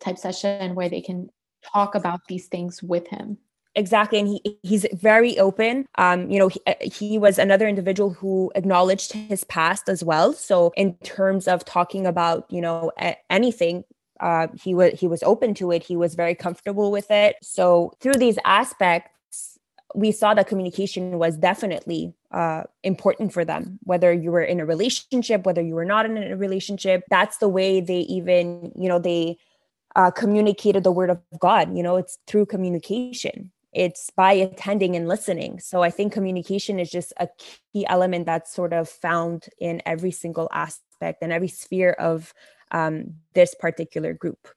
type 0.00 0.18
session 0.18 0.74
where 0.74 0.88
they 0.88 1.00
can 1.00 1.28
talk 1.72 1.94
about 1.94 2.20
these 2.28 2.48
things 2.48 2.82
with 2.82 3.06
him 3.08 3.38
exactly 3.74 4.18
and 4.18 4.28
he 4.28 4.58
he's 4.62 4.86
very 4.92 5.38
open. 5.38 5.86
Um 5.96 6.30
you 6.30 6.38
know 6.38 6.48
he, 6.48 6.60
uh, 6.66 6.74
he 6.80 7.18
was 7.18 7.38
another 7.38 7.66
individual 7.68 8.10
who 8.10 8.52
acknowledged 8.54 9.12
his 9.12 9.44
past 9.44 9.88
as 9.88 10.02
well. 10.04 10.32
So 10.32 10.72
in 10.76 10.94
terms 10.98 11.48
of 11.48 11.64
talking 11.64 12.06
about 12.06 12.46
you 12.50 12.60
know 12.60 12.92
a- 12.98 13.16
anything 13.30 13.84
uh, 14.20 14.46
he 14.62 14.74
was 14.74 14.98
he 14.98 15.08
was 15.08 15.22
open 15.24 15.54
to 15.54 15.72
it. 15.72 15.82
He 15.82 15.96
was 15.96 16.14
very 16.14 16.34
comfortable 16.34 16.90
with 16.92 17.10
it. 17.10 17.36
So 17.42 17.92
through 18.00 18.14
these 18.14 18.38
aspects 18.44 19.58
we 19.96 20.10
saw 20.10 20.34
that 20.34 20.48
communication 20.48 21.18
was 21.20 21.36
definitely 21.36 22.12
uh, 22.32 22.64
important 22.82 23.32
for 23.32 23.44
them. 23.44 23.78
Whether 23.84 24.12
you 24.12 24.32
were 24.32 24.42
in 24.42 24.60
a 24.60 24.66
relationship 24.66 25.44
whether 25.46 25.62
you 25.62 25.74
were 25.74 25.84
not 25.84 26.06
in 26.06 26.16
a 26.16 26.36
relationship 26.36 27.04
that's 27.10 27.38
the 27.38 27.48
way 27.48 27.80
they 27.80 28.00
even 28.00 28.72
you 28.76 28.88
know 28.88 28.98
they 28.98 29.36
uh, 29.96 30.10
communicated 30.10 30.82
the 30.84 30.92
word 30.92 31.10
of 31.10 31.20
god. 31.38 31.76
You 31.76 31.82
know 31.82 31.96
it's 31.96 32.18
through 32.26 32.46
communication 32.46 33.50
it's 33.74 34.10
by 34.10 34.32
attending 34.32 34.96
and 34.96 35.08
listening. 35.08 35.58
So 35.60 35.82
I 35.82 35.90
think 35.90 36.12
communication 36.12 36.78
is 36.78 36.90
just 36.90 37.12
a 37.18 37.28
key 37.38 37.86
element 37.86 38.26
that's 38.26 38.54
sort 38.54 38.72
of 38.72 38.88
found 38.88 39.46
in 39.58 39.82
every 39.84 40.12
single 40.12 40.48
aspect 40.52 41.22
and 41.22 41.32
every 41.32 41.48
sphere 41.48 41.92
of 41.92 42.32
um, 42.70 43.14
this 43.34 43.54
particular 43.54 44.12
group. 44.12 44.48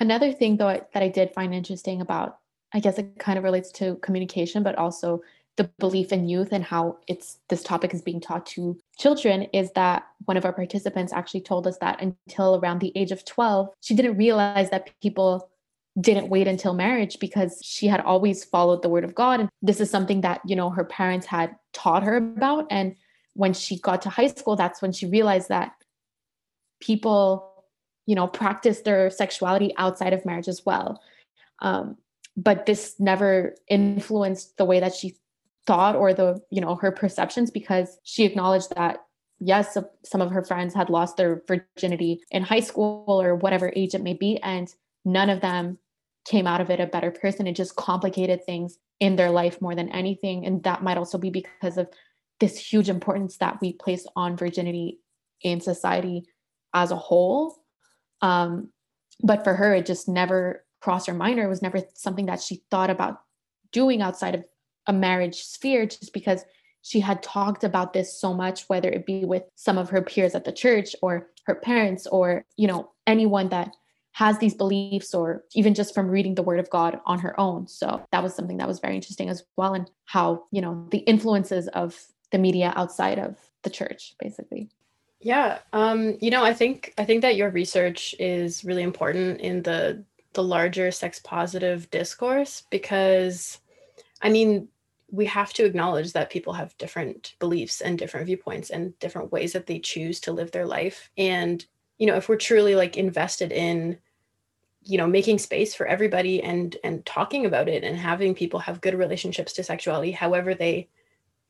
Another 0.00 0.32
thing, 0.32 0.56
though, 0.56 0.86
that 0.92 1.02
I 1.02 1.08
did 1.08 1.32
find 1.32 1.54
interesting 1.54 2.00
about, 2.00 2.38
I 2.72 2.80
guess 2.80 2.98
it 2.98 3.18
kind 3.18 3.38
of 3.38 3.44
relates 3.44 3.72
to 3.72 3.96
communication, 3.96 4.62
but 4.62 4.76
also 4.76 5.22
the 5.58 5.64
belief 5.80 6.12
in 6.12 6.28
youth 6.28 6.52
and 6.52 6.62
how 6.62 6.96
it's 7.08 7.40
this 7.48 7.64
topic 7.64 7.92
is 7.92 8.00
being 8.00 8.20
taught 8.20 8.46
to 8.46 8.78
children 8.96 9.42
is 9.52 9.72
that 9.72 10.06
one 10.24 10.36
of 10.36 10.44
our 10.44 10.52
participants 10.52 11.12
actually 11.12 11.40
told 11.40 11.66
us 11.66 11.76
that 11.78 12.00
until 12.00 12.60
around 12.60 12.78
the 12.78 12.92
age 12.94 13.10
of 13.10 13.24
12 13.24 13.68
she 13.80 13.94
didn't 13.94 14.16
realize 14.16 14.70
that 14.70 14.88
people 15.02 15.50
didn't 16.00 16.28
wait 16.28 16.46
until 16.46 16.74
marriage 16.74 17.18
because 17.18 17.60
she 17.62 17.86
had 17.86 18.00
always 18.00 18.44
followed 18.44 18.82
the 18.82 18.88
word 18.88 19.04
of 19.04 19.14
God. 19.14 19.40
And 19.40 19.48
this 19.62 19.80
is 19.80 19.90
something 19.90 20.20
that, 20.20 20.40
you 20.46 20.54
know, 20.54 20.70
her 20.70 20.84
parents 20.84 21.26
had 21.26 21.56
taught 21.72 22.02
her 22.02 22.16
about. 22.16 22.66
And 22.70 22.94
when 23.34 23.52
she 23.52 23.78
got 23.78 24.02
to 24.02 24.08
high 24.08 24.28
school, 24.28 24.56
that's 24.56 24.80
when 24.80 24.92
she 24.92 25.06
realized 25.06 25.48
that 25.48 25.72
people, 26.80 27.64
you 28.06 28.14
know, 28.14 28.26
practice 28.26 28.82
their 28.82 29.10
sexuality 29.10 29.72
outside 29.76 30.12
of 30.12 30.24
marriage 30.24 30.48
as 30.48 30.64
well. 30.64 31.00
Um, 31.60 31.96
but 32.36 32.66
this 32.66 32.94
never 33.00 33.56
influenced 33.68 34.56
the 34.56 34.64
way 34.64 34.78
that 34.80 34.94
she 34.94 35.16
thought 35.66 35.96
or 35.96 36.14
the, 36.14 36.40
you 36.50 36.60
know, 36.60 36.76
her 36.76 36.92
perceptions 36.92 37.50
because 37.50 37.98
she 38.04 38.24
acknowledged 38.24 38.74
that 38.76 39.04
yes, 39.40 39.76
some 40.04 40.20
of 40.20 40.30
her 40.30 40.42
friends 40.42 40.74
had 40.74 40.90
lost 40.90 41.16
their 41.16 41.42
virginity 41.46 42.20
in 42.30 42.42
high 42.42 42.60
school 42.60 43.04
or 43.06 43.34
whatever 43.36 43.72
age 43.76 43.94
it 43.94 44.02
may 44.02 44.14
be. 44.14 44.38
And 44.42 44.72
none 45.04 45.30
of 45.30 45.40
them 45.40 45.78
came 46.28 46.46
out 46.46 46.60
of 46.60 46.70
it 46.70 46.80
a 46.80 46.86
better 46.86 47.10
person. 47.10 47.46
It 47.46 47.56
just 47.56 47.76
complicated 47.76 48.44
things 48.44 48.78
in 49.00 49.16
their 49.16 49.30
life 49.30 49.62
more 49.62 49.74
than 49.74 49.88
anything. 49.88 50.44
And 50.44 50.62
that 50.64 50.82
might 50.82 50.98
also 50.98 51.16
be 51.16 51.30
because 51.30 51.78
of 51.78 51.88
this 52.38 52.58
huge 52.58 52.88
importance 52.88 53.38
that 53.38 53.60
we 53.60 53.72
place 53.72 54.06
on 54.14 54.36
virginity 54.36 55.00
in 55.42 55.60
society 55.60 56.24
as 56.74 56.90
a 56.90 56.96
whole. 56.96 57.56
Um, 58.20 58.70
but 59.22 59.42
for 59.42 59.54
her, 59.54 59.74
it 59.74 59.86
just 59.86 60.08
never 60.08 60.64
crossed 60.80 61.06
her 61.06 61.14
mind 61.14 61.38
or 61.38 61.44
it 61.44 61.48
was 61.48 61.62
never 61.62 61.80
something 61.94 62.26
that 62.26 62.42
she 62.42 62.62
thought 62.70 62.90
about 62.90 63.20
doing 63.72 64.02
outside 64.02 64.34
of 64.34 64.44
a 64.86 64.92
marriage 64.92 65.42
sphere 65.42 65.86
just 65.86 66.12
because 66.12 66.44
she 66.82 67.00
had 67.00 67.22
talked 67.22 67.64
about 67.64 67.92
this 67.92 68.18
so 68.18 68.32
much 68.32 68.64
whether 68.68 68.88
it 68.88 69.04
be 69.04 69.24
with 69.24 69.42
some 69.56 69.76
of 69.76 69.90
her 69.90 70.00
peers 70.00 70.34
at 70.34 70.44
the 70.44 70.52
church 70.52 70.94
or 71.02 71.28
her 71.46 71.56
parents 71.56 72.06
or 72.06 72.44
you 72.56 72.66
know 72.66 72.90
anyone 73.06 73.48
that 73.48 73.74
has 74.18 74.36
these 74.38 74.54
beliefs 74.54 75.14
or 75.14 75.44
even 75.54 75.74
just 75.74 75.94
from 75.94 76.08
reading 76.08 76.34
the 76.34 76.42
word 76.42 76.58
of 76.58 76.68
God 76.70 76.98
on 77.06 77.20
her 77.20 77.38
own. 77.38 77.68
So 77.68 78.04
that 78.10 78.20
was 78.20 78.34
something 78.34 78.56
that 78.56 78.66
was 78.66 78.80
very 78.80 78.96
interesting 78.96 79.28
as 79.28 79.44
well 79.56 79.74
and 79.74 79.88
how, 80.06 80.42
you 80.50 80.60
know, 80.60 80.88
the 80.90 80.98
influences 80.98 81.68
of 81.68 81.96
the 82.32 82.38
media 82.38 82.72
outside 82.74 83.20
of 83.20 83.36
the 83.62 83.70
church, 83.70 84.16
basically. 84.18 84.70
Yeah, 85.20 85.58
um, 85.72 86.18
you 86.20 86.32
know, 86.32 86.42
I 86.42 86.52
think 86.52 86.94
I 86.98 87.04
think 87.04 87.22
that 87.22 87.36
your 87.36 87.50
research 87.50 88.12
is 88.18 88.64
really 88.64 88.82
important 88.82 89.40
in 89.40 89.62
the 89.62 90.02
the 90.32 90.42
larger 90.42 90.90
sex 90.90 91.20
positive 91.22 91.88
discourse 91.92 92.64
because, 92.70 93.60
I 94.20 94.30
mean, 94.30 94.66
we 95.12 95.26
have 95.26 95.52
to 95.52 95.64
acknowledge 95.64 96.12
that 96.14 96.30
people 96.30 96.54
have 96.54 96.76
different 96.76 97.34
beliefs 97.38 97.80
and 97.80 97.96
different 97.96 98.26
viewpoints 98.26 98.70
and 98.70 98.98
different 98.98 99.30
ways 99.30 99.52
that 99.52 99.66
they 99.66 99.78
choose 99.78 100.18
to 100.20 100.32
live 100.32 100.50
their 100.50 100.66
life. 100.66 101.08
And 101.16 101.64
you 101.98 102.06
know, 102.08 102.16
if 102.16 102.28
we're 102.28 102.36
truly 102.36 102.74
like 102.74 102.96
invested 102.96 103.52
in 103.52 103.98
you 104.88 104.96
know 104.96 105.06
making 105.06 105.38
space 105.38 105.74
for 105.74 105.86
everybody 105.86 106.42
and 106.42 106.76
and 106.82 107.04
talking 107.04 107.44
about 107.44 107.68
it 107.68 107.84
and 107.84 107.96
having 107.96 108.34
people 108.34 108.58
have 108.58 108.80
good 108.80 108.94
relationships 108.94 109.52
to 109.52 109.62
sexuality 109.62 110.10
however 110.10 110.54
they 110.54 110.88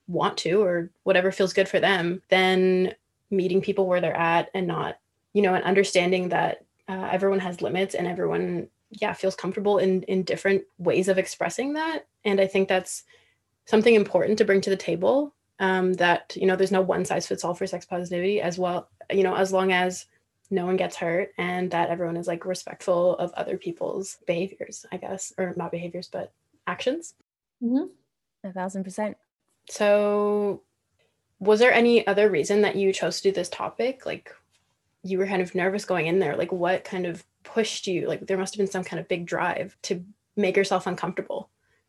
want 0.09 0.37
to 0.37 0.61
or 0.63 0.91
whatever 1.05 1.31
feels 1.31 1.53
good 1.53 1.69
for 1.69 1.79
them 1.79 2.21
then 2.31 2.93
meeting 3.31 3.61
people 3.61 3.87
where 3.87 4.01
they're 4.01 4.17
at 4.17 4.51
and 4.55 4.67
not 4.67 4.99
you 5.35 5.43
know 5.43 5.55
and 5.55 5.65
understanding 5.65 6.29
that 6.29 6.65
uh, 6.89 7.09
everyone 7.13 7.39
has 7.39 7.63
limits 7.63 7.95
and 7.95 8.09
everyone 8.09 8.67
yeah 8.91 9.13
feels 9.13 9.37
comfortable 9.37 9.79
in 9.79 10.03
in 10.05 10.23
different 10.25 10.63
ways 10.79 11.09
of 11.09 11.19
expressing 11.19 11.75
that. 11.75 12.07
And 12.25 12.41
i 12.41 12.47
think 12.47 12.69
that's 12.69 13.05
something 13.67 13.95
important 13.95 14.39
to 14.39 14.45
bring 14.45 14.61
to 14.63 14.71
the 14.71 14.77
table 14.77 15.35
um, 15.61 15.93
that 15.95 16.37
you 16.37 16.47
know 16.47 16.57
there's 16.57 16.73
no 16.73 16.81
one 16.81 17.05
size 17.05 17.27
fits 17.27 17.45
all 17.45 17.55
for 17.55 17.67
sex 17.67 17.85
positivity 17.85 18.41
as 18.41 18.59
well 18.59 18.89
you 19.13 19.23
know 19.23 19.35
as 19.35 19.53
long 19.53 19.73
as 19.73 20.07
no 20.51 20.65
one 20.67 20.77
gets 20.77 20.97
hurt 20.97 21.33
and 21.37 21.71
that 21.71 21.91
everyone 21.91 22.17
is 22.17 22.27
like 22.27 22.45
respectful 22.45 23.17
of 23.17 23.33
other 23.33 23.57
people's 23.57 24.19
behaviors 24.27 24.87
i 24.93 24.97
guess 24.97 25.33
or 25.39 25.55
not 25.57 25.71
behaviors 25.71 26.09
but 26.09 26.33
actions. 26.69 27.15
Mm-hmm. 27.63 27.87
a 28.45 28.53
thousand 28.53 28.85
percent. 28.85 29.17
So 29.69 30.63
was 31.41 31.59
there 31.59 31.73
any 31.73 32.07
other 32.07 32.31
reason 32.31 32.63
that 32.63 32.77
you 32.77 32.93
chose 32.93 33.17
to 33.17 33.31
do 33.31 33.33
this 33.33 33.49
topic? 33.49 34.07
Like 34.07 34.33
you 35.03 35.19
were 35.19 35.27
kind 35.27 35.43
of 35.43 35.55
nervous 35.55 35.85
going 35.85 36.07
in 36.07 36.21
there. 36.21 36.37
Like 36.37 36.53
what 36.53 36.85
kind 36.85 37.07
of 37.07 37.25
pushed 37.43 37.87
you? 37.87 38.07
Like 38.07 38.27
there 38.27 38.39
must 38.39 38.55
have 38.55 38.59
been 38.59 38.71
some 38.71 38.85
kind 38.85 39.01
of 39.01 39.09
big 39.09 39.27
drive 39.27 39.77
to 39.83 40.05
make 40.37 40.57
yourself 40.57 40.87
uncomfortable 40.87 41.49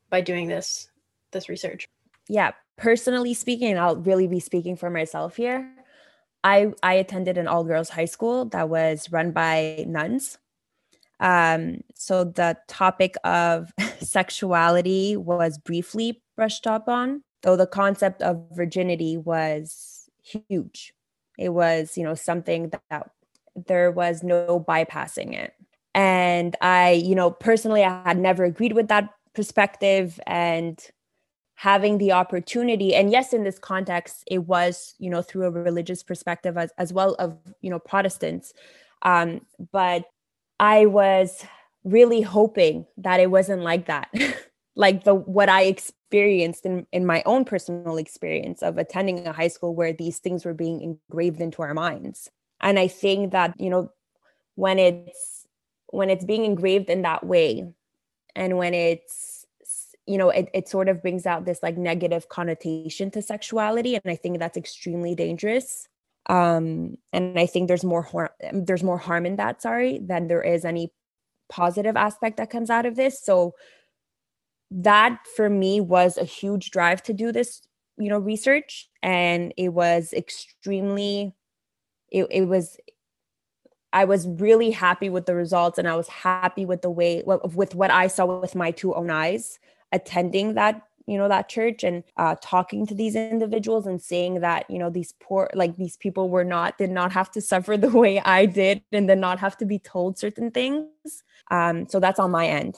by 0.10 0.22
doing 0.22 0.48
this 0.48 0.89
this 1.32 1.50
research. 1.50 1.88
Yeah. 2.28 2.52
Personally 2.78 3.34
speaking 3.34 3.78
i'll 3.78 3.98
really 3.98 4.26
be 4.26 4.39
speaking 4.39 4.78
for 4.78 4.89
myself 4.89 5.36
here 5.36 5.69
I 6.43 6.71
I 6.84 6.93
attended 6.93 7.38
an 7.38 7.47
all 7.47 7.63
girls 7.63 7.89
high 7.89 8.06
school 8.06 8.45
that 8.45 8.69
was 8.69 9.12
run 9.12 9.32
by 9.32 9.84
nuns. 9.88 10.38
Um, 11.19 11.82
so 11.95 12.23
the 12.23 12.58
topic 12.67 13.15
of 13.23 13.73
sexuality 13.99 15.17
was 15.17 15.58
briefly 15.58 16.21
brushed 16.38 16.65
up 16.65 16.88
on, 16.88 17.23
though 17.43 17.58
the 17.58 17.67
concept 17.67 18.21
of 18.21 18.45
virginity 18.54 19.17
was 19.17 20.10
huge. 20.23 20.93
It 21.38 21.49
was, 21.49 21.97
you 21.97 22.04
know, 22.04 22.15
something 22.15 22.69
that, 22.69 22.82
that 22.89 23.10
there 23.67 23.91
was 23.91 24.23
no 24.23 24.63
bypassing 24.65 25.34
it. 25.34 25.54
And 25.93 26.56
I, 26.62 26.91
you 26.91 27.15
know, 27.15 27.32
personally, 27.32 27.84
I 27.84 28.04
had 28.04 28.17
never 28.17 28.43
agreed 28.43 28.73
with 28.73 28.88
that 28.88 29.10
perspective 29.34 30.19
and 30.28 30.80
having 31.60 31.98
the 31.98 32.13
opportunity 32.13 32.95
and 32.95 33.12
yes 33.12 33.34
in 33.34 33.43
this 33.43 33.60
context 33.60 34.24
it 34.28 34.38
was 34.38 34.95
you 34.98 35.10
know 35.10 35.22
through 35.22 35.45
a 35.45 35.52
religious 35.52 36.02
perspective 36.02 36.58
as, 36.58 36.72
as 36.78 36.93
well 36.93 37.15
of 37.15 37.38
you 37.60 37.69
know 37.69 37.80
protestants. 37.80 38.54
Um, 39.02 39.41
but 39.72 40.06
i 40.60 40.86
was 40.86 41.43
really 41.84 42.22
hoping 42.22 42.86
that 42.98 43.19
it 43.19 43.30
wasn't 43.30 43.62
like 43.62 43.86
that. 43.88 44.10
Like 44.76 45.04
the 45.04 45.13
what 45.13 45.50
i 45.50 45.63
experienced 45.63 46.65
in, 46.65 46.88
in 46.93 47.06
my 47.06 47.22
own 47.26 47.43
personal 47.43 47.98
experience 47.98 48.63
of 48.63 48.78
attending 48.78 49.28
a 49.28 49.34
high 49.34 49.50
school 49.50 49.76
where 49.76 49.91
these 49.91 50.19
things 50.19 50.45
were 50.45 50.54
being 50.54 50.80
engraved 50.80 51.41
into 51.41 51.62
our 51.62 51.74
minds. 51.74 52.30
And 52.62 52.80
i 52.80 52.88
think 52.88 53.34
that 53.34 53.60
you 53.60 53.69
know 53.69 53.91
when 54.56 54.80
it's 54.80 55.45
when 55.88 56.10
it's 56.10 56.24
being 56.24 56.45
engraved 56.45 56.89
in 56.89 57.02
that 57.02 57.26
way 57.26 57.65
and 58.36 58.58
when 58.58 58.74
it's 58.74 59.38
you 60.10 60.17
know 60.17 60.30
it, 60.30 60.50
it 60.54 60.67
sort 60.67 60.89
of 60.89 61.02
brings 61.02 61.26
out 61.28 61.45
this 61.45 61.62
like 61.62 61.78
negative 61.78 62.30
connotation 62.30 63.12
to 63.12 63.22
sexuality 63.22 63.95
and 63.95 64.04
i 64.08 64.15
think 64.15 64.39
that's 64.39 64.58
extremely 64.58 65.13
dangerous. 65.15 65.88
Um 66.26 66.98
and 67.13 67.39
i 67.39 67.45
think 67.45 67.67
there's 67.67 67.84
more 67.84 68.02
har- 68.02 68.36
there's 68.52 68.84
more 68.84 68.98
harm 68.98 69.26
in 69.26 69.36
that 69.38 69.62
sorry 69.62 70.00
than 70.00 70.28
there 70.28 70.41
is 70.41 70.65
any 70.65 70.91
positive 71.50 71.95
aspect 71.98 72.38
that 72.38 72.50
comes 72.50 72.69
out 72.69 72.86
of 72.86 72.95
this. 72.95 73.22
So 73.22 73.56
that 74.72 75.19
for 75.36 75.50
me 75.50 75.82
was 75.82 76.17
a 76.17 76.24
huge 76.24 76.69
drive 76.72 77.02
to 77.04 77.13
do 77.13 77.32
this 77.32 77.62
you 77.98 78.10
know 78.10 78.19
research 78.19 78.88
and 79.02 79.54
it 79.58 79.69
was 79.69 80.13
extremely 80.13 81.34
it, 82.12 82.28
it 82.32 82.45
was 82.45 82.78
I 83.91 84.06
was 84.06 84.28
really 84.28 84.69
happy 84.69 85.10
with 85.10 85.26
the 85.26 85.34
results 85.34 85.80
and 85.80 85.88
I 85.88 85.95
was 85.95 86.08
happy 86.08 86.63
with 86.65 86.84
the 86.84 86.91
way 86.91 87.24
with 87.26 87.74
what 87.74 87.89
I 87.89 88.06
saw 88.08 88.26
with 88.26 88.56
my 88.56 88.72
two 88.72 88.93
own 88.93 89.10
eyes 89.10 89.60
attending 89.91 90.54
that 90.56 90.82
you 91.10 91.17
know 91.17 91.28
that 91.28 91.49
church 91.49 91.84
and 91.84 92.04
uh, 92.17 92.36
talking 92.41 92.86
to 92.86 92.93
these 92.93 93.15
individuals 93.15 93.88
and 93.88 94.02
saying 94.02 94.41
that 94.41 94.69
you 94.69 94.78
know 94.78 94.89
these 94.91 95.13
poor 95.19 95.49
like 95.56 95.75
these 95.75 95.97
people 95.97 96.30
were 96.30 96.43
not 96.43 96.78
did 96.78 96.91
not 96.91 97.12
have 97.12 97.32
to 97.32 97.41
suffer 97.41 97.75
the 97.86 97.89
way 97.89 98.19
i 98.21 98.45
did 98.45 98.84
and 98.91 99.08
did 99.08 99.17
not 99.17 99.39
have 99.39 99.58
to 99.58 99.65
be 99.65 99.80
told 99.80 100.17
certain 100.17 100.52
things. 100.52 101.23
Um, 101.52 101.88
so 101.89 101.99
that's 101.99 102.19
on 102.19 102.32
my 102.32 102.47
end. 102.47 102.75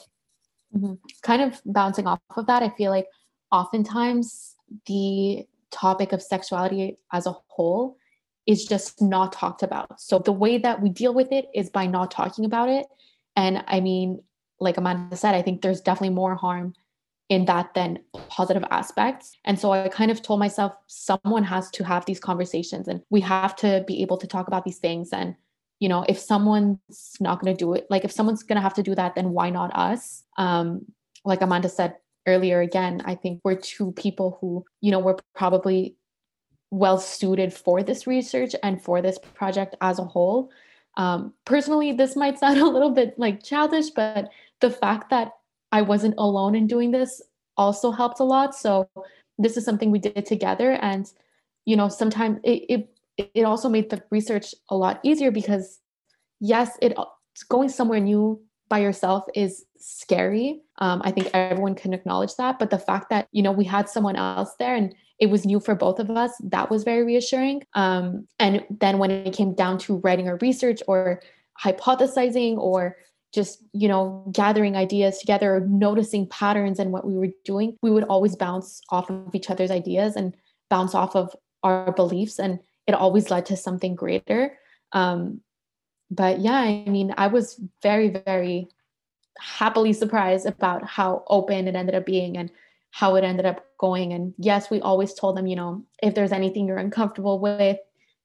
Mm-hmm. 0.74 0.94
kind 1.20 1.42
of 1.42 1.60
bouncing 1.66 2.06
off 2.06 2.18
of 2.34 2.46
that 2.46 2.62
i 2.62 2.70
feel 2.70 2.90
like 2.90 3.06
oftentimes 3.50 4.56
the 4.86 5.44
topic 5.70 6.14
of 6.14 6.22
sexuality 6.22 6.96
as 7.12 7.26
a 7.26 7.34
whole 7.48 7.98
is 8.46 8.64
just 8.64 9.00
not 9.00 9.32
talked 9.32 9.62
about. 9.62 10.00
So 10.00 10.18
the 10.18 10.32
way 10.32 10.58
that 10.58 10.80
we 10.80 10.88
deal 10.88 11.14
with 11.14 11.30
it 11.30 11.46
is 11.54 11.70
by 11.70 11.86
not 11.86 12.10
talking 12.10 12.46
about 12.46 12.70
it. 12.70 12.86
And 13.36 13.62
i 13.66 13.80
mean 13.80 14.22
like 14.60 14.76
amanda 14.76 15.16
said 15.16 15.34
i 15.34 15.42
think 15.42 15.60
there's 15.60 15.80
definitely 15.80 16.14
more 16.14 16.34
harm 16.36 16.74
in 17.28 17.44
that 17.46 17.72
then 17.74 17.98
positive 18.28 18.64
aspects. 18.70 19.36
And 19.44 19.58
so 19.58 19.72
I 19.72 19.88
kind 19.88 20.10
of 20.10 20.22
told 20.22 20.40
myself 20.40 20.72
someone 20.86 21.44
has 21.44 21.70
to 21.72 21.84
have 21.84 22.04
these 22.04 22.20
conversations 22.20 22.88
and 22.88 23.02
we 23.10 23.20
have 23.20 23.56
to 23.56 23.84
be 23.86 24.02
able 24.02 24.18
to 24.18 24.26
talk 24.26 24.48
about 24.48 24.64
these 24.64 24.78
things. 24.78 25.10
And, 25.12 25.34
you 25.80 25.88
know, 25.88 26.04
if 26.08 26.18
someone's 26.18 27.16
not 27.20 27.40
going 27.40 27.54
to 27.54 27.58
do 27.58 27.72
it, 27.74 27.86
like 27.88 28.04
if 28.04 28.12
someone's 28.12 28.42
going 28.42 28.56
to 28.56 28.62
have 28.62 28.74
to 28.74 28.82
do 28.82 28.94
that, 28.94 29.14
then 29.14 29.30
why 29.30 29.50
not 29.50 29.74
us? 29.74 30.24
Um, 30.36 30.84
like 31.24 31.40
Amanda 31.40 31.68
said 31.68 31.96
earlier, 32.26 32.60
again, 32.60 33.02
I 33.04 33.14
think 33.14 33.40
we're 33.44 33.56
two 33.56 33.92
people 33.92 34.38
who, 34.40 34.64
you 34.80 34.90
know, 34.90 34.98
we're 34.98 35.16
probably 35.34 35.96
well 36.70 36.98
suited 36.98 37.52
for 37.52 37.82
this 37.82 38.06
research 38.06 38.54
and 38.62 38.82
for 38.82 39.00
this 39.00 39.18
project 39.34 39.76
as 39.80 39.98
a 39.98 40.04
whole. 40.04 40.50
Um, 40.96 41.32
personally, 41.44 41.92
this 41.92 42.16
might 42.16 42.38
sound 42.38 42.58
a 42.60 42.66
little 42.66 42.90
bit 42.90 43.18
like 43.18 43.42
childish, 43.42 43.90
but 43.90 44.28
the 44.60 44.70
fact 44.70 45.10
that 45.10 45.32
I 45.72 45.82
wasn't 45.82 46.14
alone 46.18 46.54
in 46.54 46.66
doing 46.66 46.90
this 46.90 47.20
also 47.56 47.90
helped 47.90 48.20
a 48.20 48.24
lot. 48.24 48.54
So 48.54 48.88
this 49.38 49.56
is 49.56 49.64
something 49.64 49.90
we 49.90 49.98
did 49.98 50.26
together. 50.26 50.72
And, 50.72 51.10
you 51.64 51.76
know, 51.76 51.88
sometimes 51.88 52.38
it, 52.44 52.64
it, 52.68 53.30
it 53.34 53.42
also 53.44 53.68
made 53.68 53.90
the 53.90 54.02
research 54.10 54.54
a 54.70 54.76
lot 54.76 55.00
easier 55.02 55.30
because 55.30 55.80
yes, 56.40 56.78
it 56.80 56.96
going 57.48 57.68
somewhere 57.68 58.00
new 58.00 58.40
by 58.68 58.78
yourself 58.78 59.24
is 59.34 59.64
scary. 59.78 60.60
Um, 60.78 61.02
I 61.04 61.10
think 61.10 61.30
everyone 61.34 61.74
can 61.74 61.92
acknowledge 61.92 62.34
that. 62.36 62.58
But 62.58 62.70
the 62.70 62.78
fact 62.78 63.10
that, 63.10 63.28
you 63.32 63.42
know, 63.42 63.52
we 63.52 63.64
had 63.64 63.88
someone 63.88 64.16
else 64.16 64.54
there 64.58 64.74
and 64.74 64.94
it 65.18 65.26
was 65.26 65.44
new 65.44 65.60
for 65.60 65.74
both 65.74 65.98
of 65.98 66.10
us, 66.10 66.32
that 66.42 66.70
was 66.70 66.82
very 66.82 67.04
reassuring. 67.04 67.62
Um, 67.74 68.26
and 68.38 68.64
then 68.70 68.98
when 68.98 69.10
it 69.10 69.34
came 69.34 69.54
down 69.54 69.78
to 69.78 69.98
writing 69.98 70.28
our 70.28 70.38
research 70.38 70.80
or 70.88 71.22
hypothesizing 71.62 72.56
or 72.56 72.96
just 73.32 73.62
you 73.72 73.88
know 73.88 74.24
gathering 74.32 74.76
ideas 74.76 75.18
together 75.18 75.66
noticing 75.68 76.26
patterns 76.28 76.78
and 76.78 76.92
what 76.92 77.06
we 77.06 77.16
were 77.16 77.28
doing 77.44 77.76
we 77.82 77.90
would 77.90 78.04
always 78.04 78.36
bounce 78.36 78.82
off 78.90 79.10
of 79.10 79.34
each 79.34 79.50
other's 79.50 79.70
ideas 79.70 80.16
and 80.16 80.34
bounce 80.68 80.94
off 80.94 81.16
of 81.16 81.34
our 81.62 81.92
beliefs 81.92 82.38
and 82.38 82.58
it 82.86 82.94
always 82.94 83.30
led 83.30 83.46
to 83.46 83.56
something 83.56 83.94
greater. 83.94 84.58
Um, 84.92 85.40
but 86.10 86.40
yeah 86.40 86.56
i 86.56 86.84
mean 86.86 87.14
i 87.16 87.26
was 87.26 87.58
very 87.82 88.10
very 88.10 88.68
happily 89.38 89.92
surprised 89.92 90.46
about 90.46 90.84
how 90.84 91.24
open 91.28 91.66
it 91.66 91.74
ended 91.74 91.94
up 91.94 92.04
being 92.04 92.36
and 92.36 92.50
how 92.90 93.14
it 93.14 93.24
ended 93.24 93.46
up 93.46 93.64
going. 93.78 94.12
And 94.12 94.34
yes 94.36 94.70
we 94.70 94.80
always 94.80 95.14
told 95.14 95.36
them 95.36 95.46
you 95.46 95.56
know 95.56 95.84
if 96.02 96.14
there's 96.14 96.32
anything 96.32 96.66
you're 96.66 96.76
uncomfortable 96.76 97.38
with 97.38 97.78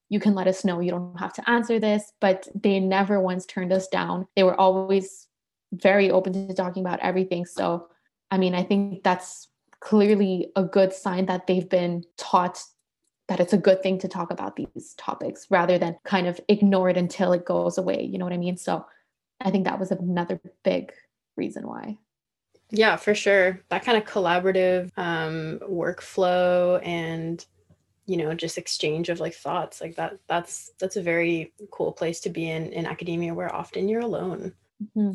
you 0.09 0.19
can 0.19 0.35
let 0.35 0.47
us 0.47 0.63
know. 0.63 0.79
You 0.79 0.91
don't 0.91 1.19
have 1.19 1.33
to 1.33 1.49
answer 1.49 1.79
this. 1.79 2.13
But 2.21 2.47
they 2.55 2.79
never 2.79 3.19
once 3.19 3.45
turned 3.45 3.73
us 3.73 3.87
down. 3.87 4.27
They 4.35 4.43
were 4.43 4.59
always 4.59 5.27
very 5.73 6.09
open 6.09 6.33
to 6.33 6.53
talking 6.53 6.83
about 6.83 6.99
everything. 7.01 7.45
So, 7.45 7.87
I 8.31 8.37
mean, 8.37 8.55
I 8.55 8.63
think 8.63 9.03
that's 9.03 9.49
clearly 9.79 10.51
a 10.55 10.63
good 10.63 10.93
sign 10.93 11.25
that 11.27 11.47
they've 11.47 11.69
been 11.69 12.03
taught 12.17 12.61
that 13.27 13.39
it's 13.41 13.53
a 13.53 13.57
good 13.57 13.83
thing 13.83 13.99
to 13.99 14.07
talk 14.07 14.31
about 14.31 14.55
these 14.55 14.93
topics 14.97 15.47
rather 15.49 15.77
than 15.77 15.97
kind 16.05 16.27
of 16.27 16.39
ignore 16.47 16.89
it 16.89 16.95
until 16.95 17.33
it 17.33 17.45
goes 17.45 17.77
away. 17.77 18.01
You 18.01 18.17
know 18.17 18.25
what 18.25 18.33
I 18.33 18.37
mean? 18.37 18.57
So, 18.57 18.85
I 19.41 19.51
think 19.51 19.65
that 19.65 19.79
was 19.79 19.91
another 19.91 20.39
big 20.63 20.91
reason 21.35 21.67
why. 21.67 21.97
Yeah, 22.69 22.95
for 22.97 23.15
sure. 23.15 23.61
That 23.69 23.83
kind 23.83 23.97
of 23.97 24.05
collaborative 24.05 24.91
um, 24.97 25.59
workflow 25.69 26.85
and 26.85 27.45
you 28.07 28.15
know 28.17 28.33
just 28.33 28.57
exchange 28.57 29.09
of 29.09 29.19
like 29.19 29.35
thoughts 29.35 29.81
like 29.81 29.95
that 29.95 30.17
that's 30.27 30.71
that's 30.79 30.95
a 30.95 31.01
very 31.01 31.53
cool 31.71 31.91
place 31.91 32.21
to 32.21 32.29
be 32.29 32.49
in 32.49 32.71
in 32.71 32.85
academia 32.85 33.33
where 33.33 33.53
often 33.53 33.87
you're 33.87 34.01
alone. 34.01 34.53
Mm-hmm. 34.81 35.11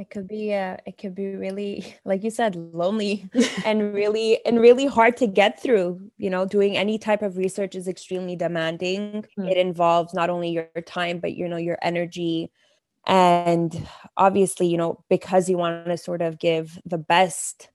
it 0.00 0.08
could 0.08 0.26
be 0.26 0.54
uh 0.54 0.78
it 0.86 0.96
could 0.96 1.14
be 1.14 1.34
really 1.34 1.94
like 2.04 2.24
you 2.24 2.30
said 2.30 2.56
lonely 2.56 3.28
and 3.64 3.92
really 3.94 4.44
and 4.46 4.58
really 4.58 4.86
hard 4.86 5.16
to 5.18 5.26
get 5.26 5.62
through. 5.62 6.10
You 6.16 6.30
know 6.30 6.46
doing 6.46 6.76
any 6.76 6.98
type 6.98 7.22
of 7.22 7.36
research 7.36 7.74
is 7.74 7.86
extremely 7.86 8.36
demanding. 8.36 9.24
Mm-hmm. 9.38 9.48
it 9.48 9.58
involves 9.58 10.14
not 10.14 10.30
only 10.30 10.50
your 10.50 10.68
time 10.86 11.20
but 11.20 11.34
you 11.34 11.46
know 11.46 11.58
your 11.58 11.78
energy. 11.82 12.50
And 13.06 13.86
obviously 14.16 14.66
you 14.66 14.78
know 14.78 15.04
because 15.10 15.48
you 15.50 15.58
want 15.58 15.86
to 15.86 15.96
sort 15.98 16.22
of 16.22 16.38
give 16.38 16.78
the 16.86 16.98
best 16.98 17.68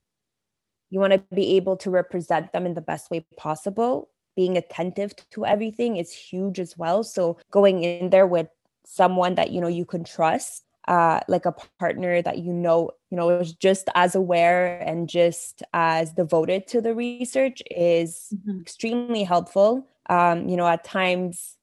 you 0.90 1.00
want 1.00 1.12
to 1.12 1.22
be 1.34 1.56
able 1.56 1.76
to 1.76 1.90
represent 1.90 2.52
them 2.52 2.64
in 2.64 2.74
the 2.74 2.80
best 2.80 3.10
way 3.10 3.26
possible 3.36 4.08
being 4.36 4.56
attentive 4.56 5.14
to 5.30 5.46
everything 5.46 5.96
is 5.96 6.12
huge 6.12 6.60
as 6.60 6.76
well. 6.76 7.02
So 7.02 7.38
going 7.50 7.82
in 7.82 8.10
there 8.10 8.26
with 8.26 8.48
someone 8.84 9.34
that 9.34 9.50
you 9.50 9.60
know 9.60 9.68
you 9.68 9.84
can 9.84 10.04
trust 10.04 10.62
uh, 10.86 11.18
like 11.26 11.46
a 11.46 11.54
partner 11.80 12.22
that 12.22 12.38
you 12.38 12.52
know 12.52 12.90
you 13.10 13.16
know 13.16 13.30
is 13.30 13.52
just 13.54 13.88
as 13.94 14.14
aware 14.14 14.78
and 14.78 15.08
just 15.08 15.62
as 15.72 16.12
devoted 16.12 16.68
to 16.68 16.80
the 16.80 16.94
research 16.94 17.62
is 17.70 18.32
mm-hmm. 18.34 18.60
extremely 18.60 19.24
helpful. 19.24 19.88
Um, 20.08 20.48
you 20.48 20.56
know 20.56 20.68
at 20.68 20.84
times 20.84 21.56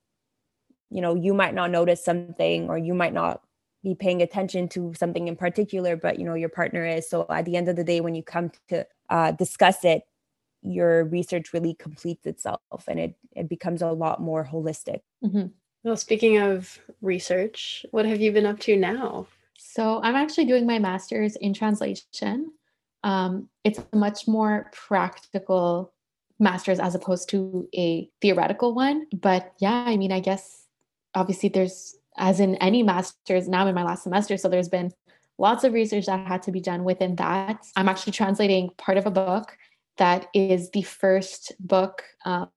you 0.89 1.01
know 1.01 1.15
you 1.15 1.33
might 1.33 1.53
not 1.53 1.71
notice 1.71 2.03
something 2.03 2.69
or 2.69 2.77
you 2.77 2.93
might 2.93 3.13
not 3.13 3.41
be 3.83 3.95
paying 3.95 4.21
attention 4.21 4.67
to 4.69 4.93
something 4.95 5.27
in 5.27 5.35
particular 5.35 5.95
but 5.95 6.19
you 6.19 6.25
know 6.25 6.33
your 6.33 6.49
partner 6.49 6.85
is. 6.85 7.09
So 7.09 7.25
at 7.29 7.45
the 7.45 7.55
end 7.55 7.69
of 7.69 7.75
the 7.75 7.83
day 7.83 8.01
when 8.01 8.15
you 8.15 8.23
come 8.23 8.51
to 8.69 8.85
uh, 9.09 9.31
discuss 9.31 9.85
it 9.85 10.03
your 10.63 11.05
research 11.05 11.53
really 11.53 11.75
completes 11.75 12.25
itself 12.25 12.61
and 12.87 12.99
it, 12.99 13.15
it 13.35 13.49
becomes 13.49 13.81
a 13.81 13.91
lot 13.91 14.21
more 14.21 14.47
holistic 14.49 15.01
mm-hmm. 15.23 15.47
well 15.83 15.97
speaking 15.97 16.37
of 16.37 16.79
research 17.01 17.85
what 17.91 18.05
have 18.05 18.21
you 18.21 18.31
been 18.31 18.45
up 18.45 18.59
to 18.59 18.75
now 18.75 19.27
so 19.57 20.01
i'm 20.03 20.15
actually 20.15 20.45
doing 20.45 20.65
my 20.65 20.79
master's 20.79 21.35
in 21.37 21.53
translation 21.53 22.51
um, 23.05 23.49
it's 23.65 23.81
a 23.91 23.95
much 23.97 24.29
more 24.29 24.71
practical 24.71 25.91
master's 26.39 26.79
as 26.79 26.95
opposed 26.95 27.29
to 27.29 27.67
a 27.75 28.09
theoretical 28.21 28.73
one 28.73 29.05
but 29.13 29.53
yeah 29.59 29.83
i 29.85 29.97
mean 29.97 30.11
i 30.11 30.19
guess 30.19 30.67
obviously 31.15 31.49
there's 31.49 31.95
as 32.17 32.39
in 32.39 32.55
any 32.55 32.83
master's, 32.83 33.47
now 33.47 33.61
I'm 33.61 33.69
in 33.69 33.75
my 33.75 33.83
last 33.83 34.03
semester. 34.03 34.37
So 34.37 34.49
there's 34.49 34.69
been 34.69 34.91
lots 35.37 35.63
of 35.63 35.73
research 35.73 36.05
that 36.05 36.27
had 36.27 36.43
to 36.43 36.51
be 36.51 36.61
done 36.61 36.83
within 36.83 37.15
that. 37.17 37.65
I'm 37.75 37.89
actually 37.89 38.13
translating 38.13 38.69
part 38.77 38.97
of 38.97 39.05
a 39.05 39.11
book 39.11 39.57
that 39.97 40.27
is 40.33 40.71
the 40.71 40.81
first 40.81 41.53
book 41.59 42.03
um, 42.25 42.49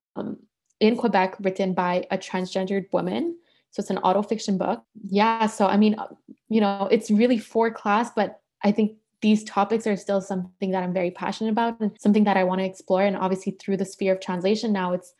in 0.81 0.97
Quebec 0.97 1.37
written 1.41 1.75
by 1.75 2.07
a 2.11 2.19
transgendered 2.19 2.87
woman. 2.93 3.37
So 3.71 3.81
it's 3.81 3.91
an 3.91 3.99
autofiction 3.99 4.59
book. 4.59 4.83
Yeah. 5.09 5.47
So, 5.47 5.67
I 5.67 5.77
mean, 5.77 5.97
you 6.49 6.61
know, 6.61 6.89
it's 6.91 7.11
really 7.11 7.39
for 7.39 7.71
class, 7.71 8.11
but 8.15 8.41
I 8.63 8.73
think 8.73 8.97
these 9.21 9.45
topics 9.45 9.87
are 9.87 9.97
still 9.97 10.21
something 10.21 10.71
that 10.71 10.83
I'm 10.83 10.93
very 10.93 11.11
passionate 11.11 11.51
about 11.51 11.81
and 11.81 11.91
something 11.99 12.25
that 12.25 12.37
I 12.37 12.45
want 12.45 12.61
to 12.61 12.65
explore. 12.65 13.03
And 13.03 13.17
obviously, 13.17 13.53
through 13.53 13.79
the 13.79 13.85
sphere 13.85 14.15
of 14.15 14.21
translation 14.21 14.73
now, 14.73 14.93
it's 14.93 15.13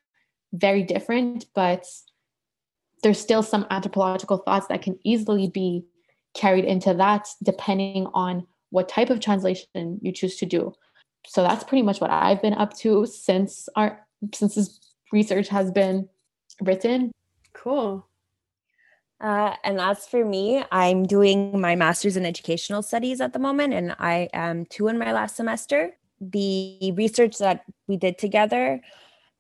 very 0.53 0.83
different, 0.83 1.47
but 1.55 1.87
there's 3.03 3.21
still 3.21 3.43
some 3.43 3.67
anthropological 3.71 4.39
thoughts 4.39 4.67
that 4.69 4.83
can 4.83 4.99
easily 5.05 5.49
be 5.49 5.85
carried 6.35 6.65
into 6.65 6.93
that 6.95 7.29
depending 7.43 8.07
on 8.13 8.47
what 8.71 8.89
type 8.89 9.11
of 9.11 9.21
translation 9.21 9.99
you 10.03 10.13
choose 10.13 10.37
to 10.37 10.47
do 10.47 10.73
so 11.27 11.43
that's 11.43 11.65
pretty 11.65 11.83
much 11.83 12.01
what 12.01 12.11
i've 12.11 12.41
been 12.43 12.55
up 12.55 12.75
to 12.75 13.07
since 13.07 13.69
our 13.77 14.07
since 14.35 14.55
this 14.55 14.81
research 15.13 15.49
has 15.49 15.71
been 15.71 16.09
written 16.61 17.13
cool 17.53 18.07
uh, 19.21 19.55
and 19.65 19.81
as 19.81 20.07
for 20.07 20.25
me, 20.25 20.63
I'm 20.71 21.05
doing 21.05 21.59
my 21.59 21.75
master's 21.75 22.17
in 22.17 22.27
educational 22.27 22.83
studies 22.83 23.21
at 23.21 23.33
the 23.33 23.39
moment, 23.39 23.73
and 23.73 23.97
I 23.99 24.29
am 24.35 24.67
two 24.67 24.89
in 24.89 24.99
my 24.99 25.13
last 25.13 25.37
semester. 25.37 25.97
The 26.21 26.93
research 26.97 27.39
that 27.39 27.65
we 27.87 27.97
did 27.97 28.19
together 28.19 28.81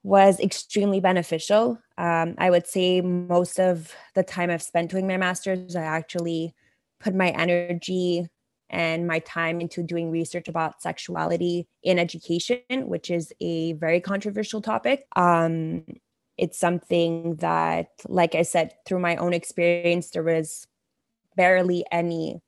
was 0.03 0.41
extremely 0.41 1.01
beneficial. 1.01 1.79
Um, 1.99 2.37
I 2.39 2.49
would 2.49 2.67
say 2.67 3.01
most 3.01 3.59
of 3.59 3.95
the 4.15 4.23
time 4.23 4.51
I've 4.51 4.63
spent 4.63 4.91
doing 4.91 5.07
my 5.07 5.17
master's, 5.17 5.77
I 5.77 5.83
actually 5.83 6.55
put 7.01 7.15
my 7.15 7.31
energy 7.31 8.29
and 8.71 9.07
my 9.07 9.21
time 9.21 9.61
into 9.61 9.83
doing 9.83 10.11
research 10.11 10.49
about 10.49 10.83
sexuality 10.83 11.67
in 11.83 11.99
education, 11.99 12.61
which 12.71 13.11
is 13.11 13.33
a 13.41 13.75
very 13.75 14.01
controversial 14.01 14.61
topic. 14.61 15.07
Um, 15.15 15.85
it's 16.37 16.59
something 16.59 17.37
that, 17.37 17.89
like 18.09 18.35
I 18.35 18.43
said, 18.43 18.75
through 18.87 18.99
my 18.99 19.17
own 19.17 19.33
experience, 19.33 20.11
there 20.11 20.23
was 20.23 20.67
barely 21.37 21.85
any 21.91 22.41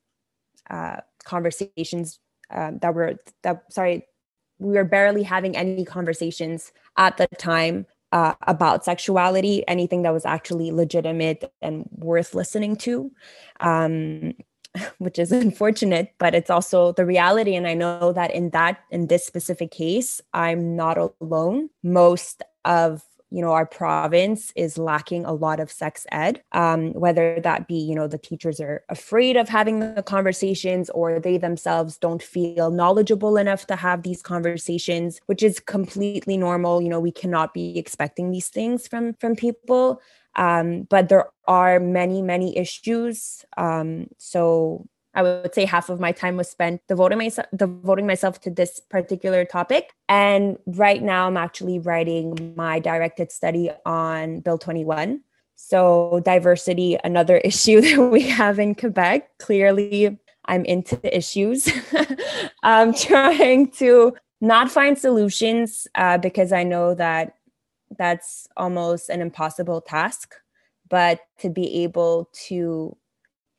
uh, 0.69 0.97
conversations 1.23 2.19
um, 2.51 2.79
that 2.79 2.93
were 2.93 3.15
that 3.43 3.71
sorry 3.71 4.07
we 4.59 4.73
were 4.73 4.83
barely 4.83 5.23
having 5.23 5.55
any 5.55 5.85
conversations 5.85 6.71
at 6.97 7.17
the 7.17 7.27
time 7.37 7.85
uh, 8.11 8.33
about 8.47 8.83
sexuality, 8.83 9.63
anything 9.67 10.01
that 10.01 10.13
was 10.13 10.25
actually 10.25 10.71
legitimate 10.71 11.51
and 11.61 11.87
worth 11.91 12.33
listening 12.35 12.75
to, 12.75 13.11
um, 13.59 14.33
which 14.97 15.19
is 15.19 15.31
unfortunate, 15.31 16.13
but 16.17 16.35
it's 16.35 16.49
also 16.49 16.91
the 16.93 17.05
reality. 17.05 17.55
And 17.55 17.67
I 17.67 17.73
know 17.73 18.13
that 18.13 18.31
in 18.33 18.51
that, 18.51 18.79
in 18.91 19.07
this 19.07 19.25
specific 19.25 19.71
case, 19.71 20.21
I'm 20.33 20.75
not 20.75 20.97
alone. 20.97 21.69
Most 21.83 22.43
of 22.65 23.03
you 23.31 23.41
know 23.41 23.51
our 23.51 23.65
province 23.65 24.51
is 24.55 24.77
lacking 24.77 25.25
a 25.25 25.33
lot 25.33 25.59
of 25.59 25.71
sex 25.71 26.05
ed 26.11 26.41
um, 26.51 26.93
whether 26.93 27.39
that 27.41 27.67
be 27.67 27.75
you 27.75 27.95
know 27.95 28.07
the 28.07 28.17
teachers 28.17 28.59
are 28.59 28.83
afraid 28.89 29.37
of 29.37 29.47
having 29.47 29.79
the 29.95 30.03
conversations 30.03 30.89
or 30.91 31.19
they 31.19 31.37
themselves 31.37 31.97
don't 31.97 32.23
feel 32.23 32.71
knowledgeable 32.71 33.37
enough 33.37 33.65
to 33.67 33.75
have 33.75 34.03
these 34.03 34.21
conversations 34.21 35.21
which 35.27 35.43
is 35.43 35.59
completely 35.59 36.37
normal. 36.37 36.81
You 36.81 36.89
know 36.89 36.99
we 36.99 37.11
cannot 37.11 37.53
be 37.53 37.77
expecting 37.77 38.31
these 38.31 38.49
things 38.49 38.87
from 38.87 39.13
from 39.15 39.35
people 39.35 40.01
um, 40.35 40.83
but 40.89 41.09
there 41.09 41.27
are 41.47 41.79
many 41.79 42.21
many 42.21 42.57
issues 42.57 43.45
um, 43.57 44.07
so 44.17 44.87
I 45.13 45.23
would 45.23 45.53
say 45.53 45.65
half 45.65 45.89
of 45.89 45.99
my 45.99 46.11
time 46.11 46.37
was 46.37 46.49
spent 46.49 46.81
devoting 46.87 47.17
myself 47.17 47.47
devoting 47.55 48.05
myself 48.05 48.39
to 48.41 48.49
this 48.49 48.79
particular 48.79 49.43
topic. 49.43 49.93
And 50.07 50.57
right 50.65 51.01
now 51.01 51.27
I'm 51.27 51.37
actually 51.37 51.79
writing 51.79 52.53
my 52.55 52.79
directed 52.79 53.31
study 53.31 53.71
on 53.85 54.41
Bill 54.41 54.57
21. 54.57 55.21
So 55.55 56.21
diversity, 56.23 56.97
another 57.03 57.37
issue 57.43 57.81
that 57.81 58.09
we 58.11 58.21
have 58.29 58.59
in 58.59 58.75
Quebec. 58.75 59.37
Clearly, 59.39 60.17
I'm 60.45 60.65
into 60.65 60.95
the 60.95 61.15
issues. 61.15 61.69
I'm 62.63 62.93
trying 63.07 63.71
to 63.71 64.15
not 64.41 64.71
find 64.71 64.97
solutions 64.97 65.87
uh, 65.95 66.17
because 66.17 66.51
I 66.51 66.63
know 66.63 66.95
that 66.95 67.35
that's 67.97 68.47
almost 68.55 69.09
an 69.09 69.21
impossible 69.21 69.81
task, 69.81 70.35
but 70.87 71.19
to 71.39 71.49
be 71.49 71.83
able 71.83 72.29
to 72.47 72.95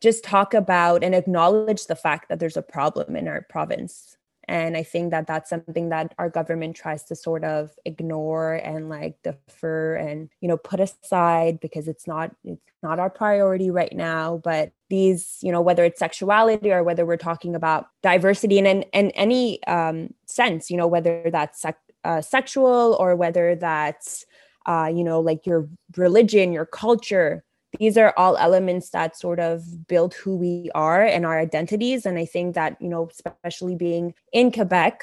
just 0.00 0.24
talk 0.24 0.54
about 0.54 1.04
and 1.04 1.14
acknowledge 1.14 1.86
the 1.86 1.96
fact 1.96 2.28
that 2.28 2.38
there's 2.40 2.56
a 2.56 2.62
problem 2.62 3.16
in 3.16 3.28
our 3.28 3.42
province. 3.48 4.16
And 4.48 4.76
i 4.76 4.82
think 4.82 5.12
that 5.12 5.28
that's 5.28 5.48
something 5.48 5.90
that 5.90 6.12
our 6.18 6.28
government 6.28 6.74
tries 6.74 7.04
to 7.04 7.14
sort 7.14 7.44
of 7.44 7.70
ignore 7.84 8.54
and 8.54 8.88
like 8.88 9.14
defer 9.22 9.94
and 9.94 10.28
you 10.40 10.48
know 10.48 10.56
put 10.56 10.80
aside 10.80 11.60
because 11.60 11.86
it's 11.86 12.06
not 12.08 12.34
it's 12.44 12.60
not 12.82 12.98
our 12.98 13.10
priority 13.10 13.70
right 13.70 13.92
now. 13.92 14.40
But 14.42 14.72
these 14.88 15.38
you 15.40 15.52
know 15.52 15.60
whether 15.60 15.84
it's 15.84 16.00
sexuality 16.00 16.72
or 16.72 16.82
whether 16.82 17.06
we're 17.06 17.16
talking 17.16 17.54
about 17.54 17.86
diversity 18.02 18.58
and 18.58 18.66
in, 18.66 18.82
in 18.92 19.10
any 19.12 19.62
um, 19.64 20.14
sense 20.26 20.70
you 20.70 20.76
know 20.76 20.88
whether 20.88 21.30
that's 21.30 21.60
sec- 21.60 21.92
uh, 22.04 22.20
sexual 22.20 22.96
or 22.98 23.14
whether 23.14 23.54
that's 23.54 24.24
uh, 24.66 24.90
you 24.92 25.04
know 25.04 25.20
like 25.20 25.46
your 25.46 25.68
religion 25.96 26.52
your 26.52 26.66
culture 26.66 27.44
these 27.78 27.96
are 27.96 28.12
all 28.16 28.36
elements 28.36 28.90
that 28.90 29.16
sort 29.16 29.38
of 29.38 29.86
build 29.86 30.14
who 30.14 30.36
we 30.36 30.70
are 30.74 31.02
and 31.02 31.24
our 31.24 31.38
identities. 31.38 32.06
And 32.06 32.18
i 32.18 32.24
think 32.24 32.54
that 32.54 32.76
you 32.80 32.88
know 32.88 33.08
especially 33.10 33.76
being 33.76 34.14
in 34.32 34.50
quebec 34.50 35.02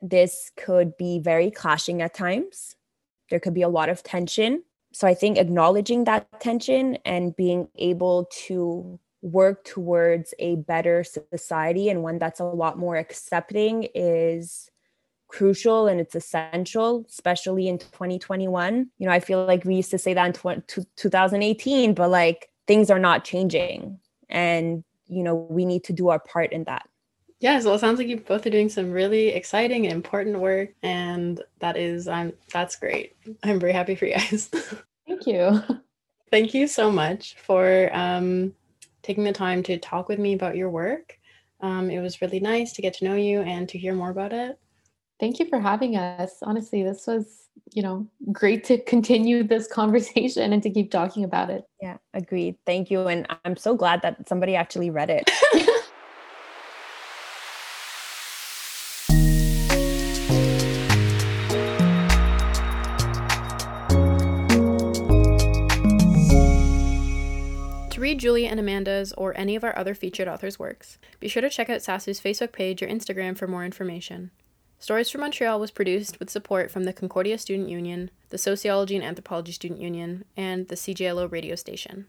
this 0.00 0.52
could 0.56 0.96
be 0.96 1.18
very 1.18 1.50
clashing 1.50 2.02
at 2.02 2.14
times. 2.14 2.76
There 3.30 3.40
could 3.40 3.54
be 3.54 3.62
a 3.62 3.68
lot 3.68 3.88
of 3.88 4.02
tension. 4.02 4.62
So 4.92 5.06
i 5.06 5.14
think 5.14 5.38
acknowledging 5.38 6.04
that 6.04 6.40
tension 6.40 6.98
and 7.04 7.36
being 7.36 7.68
able 7.76 8.28
to 8.46 8.98
work 9.20 9.64
towards 9.64 10.32
a 10.38 10.56
better 10.56 11.04
society 11.04 11.88
and 11.88 12.02
one 12.02 12.18
that's 12.18 12.40
a 12.40 12.44
lot 12.44 12.78
more 12.78 12.96
accepting 12.96 13.88
is 13.94 14.67
crucial 15.28 15.86
and 15.86 16.00
it's 16.00 16.14
essential, 16.14 17.04
especially 17.08 17.68
in 17.68 17.78
2021. 17.78 18.90
You 18.98 19.06
know, 19.06 19.12
I 19.12 19.20
feel 19.20 19.44
like 19.44 19.64
we 19.64 19.76
used 19.76 19.90
to 19.92 19.98
say 19.98 20.14
that 20.14 20.26
in 20.26 20.32
20, 20.32 20.84
2018, 20.96 21.94
but 21.94 22.10
like 22.10 22.50
things 22.66 22.90
are 22.90 22.98
not 22.98 23.24
changing. 23.24 24.00
And, 24.28 24.84
you 25.06 25.22
know, 25.22 25.34
we 25.34 25.64
need 25.64 25.84
to 25.84 25.92
do 25.92 26.08
our 26.08 26.18
part 26.18 26.52
in 26.52 26.64
that. 26.64 26.88
Yes, 27.40 27.64
well, 27.64 27.74
it 27.74 27.78
sounds 27.78 27.98
like 27.98 28.08
you 28.08 28.16
both 28.16 28.44
are 28.46 28.50
doing 28.50 28.68
some 28.68 28.90
really 28.90 29.28
exciting 29.28 29.86
and 29.86 29.92
important 29.92 30.40
work, 30.40 30.70
and 30.82 31.40
that 31.60 31.76
is, 31.76 32.08
I'm 32.08 32.32
that's 32.52 32.74
great. 32.74 33.14
I'm 33.44 33.60
very 33.60 33.72
happy 33.72 33.94
for 33.94 34.06
you 34.06 34.14
guys. 34.14 34.46
Thank 35.06 35.24
you. 35.24 35.62
Thank 36.32 36.52
you 36.52 36.66
so 36.66 36.90
much 36.90 37.36
for 37.36 37.90
um, 37.92 38.54
taking 39.02 39.22
the 39.22 39.32
time 39.32 39.62
to 39.64 39.78
talk 39.78 40.08
with 40.08 40.18
me 40.18 40.34
about 40.34 40.56
your 40.56 40.68
work. 40.68 41.16
Um, 41.60 41.90
it 41.90 42.00
was 42.00 42.20
really 42.20 42.40
nice 42.40 42.72
to 42.72 42.82
get 42.82 42.94
to 42.94 43.04
know 43.04 43.14
you 43.14 43.40
and 43.42 43.68
to 43.68 43.78
hear 43.78 43.94
more 43.94 44.10
about 44.10 44.32
it. 44.32 44.58
Thank 45.20 45.40
you 45.40 45.46
for 45.46 45.58
having 45.58 45.96
us. 45.96 46.36
Honestly, 46.42 46.84
this 46.84 47.06
was, 47.06 47.48
you 47.72 47.82
know, 47.82 48.06
great 48.30 48.62
to 48.64 48.78
continue 48.78 49.42
this 49.42 49.66
conversation 49.66 50.52
and 50.52 50.62
to 50.62 50.70
keep 50.70 50.92
talking 50.92 51.24
about 51.24 51.50
it. 51.50 51.64
Yeah, 51.82 51.96
agreed. 52.14 52.56
Thank 52.64 52.90
you. 52.90 53.08
And 53.08 53.26
I'm 53.44 53.56
so 53.56 53.74
glad 53.74 54.02
that 54.02 54.28
somebody 54.28 54.54
actually 54.54 54.90
read 54.90 55.10
it. 55.10 55.28
To 67.90 68.02
read 68.02 68.20
Julie 68.20 68.46
and 68.46 68.60
Amanda's 68.60 69.12
or 69.14 69.36
any 69.36 69.56
of 69.56 69.64
our 69.64 69.76
other 69.76 69.92
featured 69.92 70.28
authors' 70.28 70.56
works, 70.56 70.98
be 71.18 71.26
sure 71.26 71.42
to 71.42 71.50
check 71.50 71.68
out 71.68 71.80
SASU's 71.80 72.20
Facebook 72.20 72.52
page 72.52 72.80
or 72.80 72.86
Instagram 72.86 73.36
for 73.36 73.48
more 73.48 73.64
information. 73.64 74.30
Stories 74.80 75.10
from 75.10 75.22
Montreal 75.22 75.58
was 75.58 75.72
produced 75.72 76.20
with 76.20 76.30
support 76.30 76.70
from 76.70 76.84
the 76.84 76.92
Concordia 76.92 77.36
Student 77.36 77.68
Union, 77.68 78.10
the 78.30 78.38
Sociology 78.38 78.94
and 78.94 79.04
Anthropology 79.04 79.50
Student 79.50 79.80
Union, 79.80 80.24
and 80.36 80.68
the 80.68 80.76
CJLO 80.76 81.30
radio 81.30 81.56
station. 81.56 82.06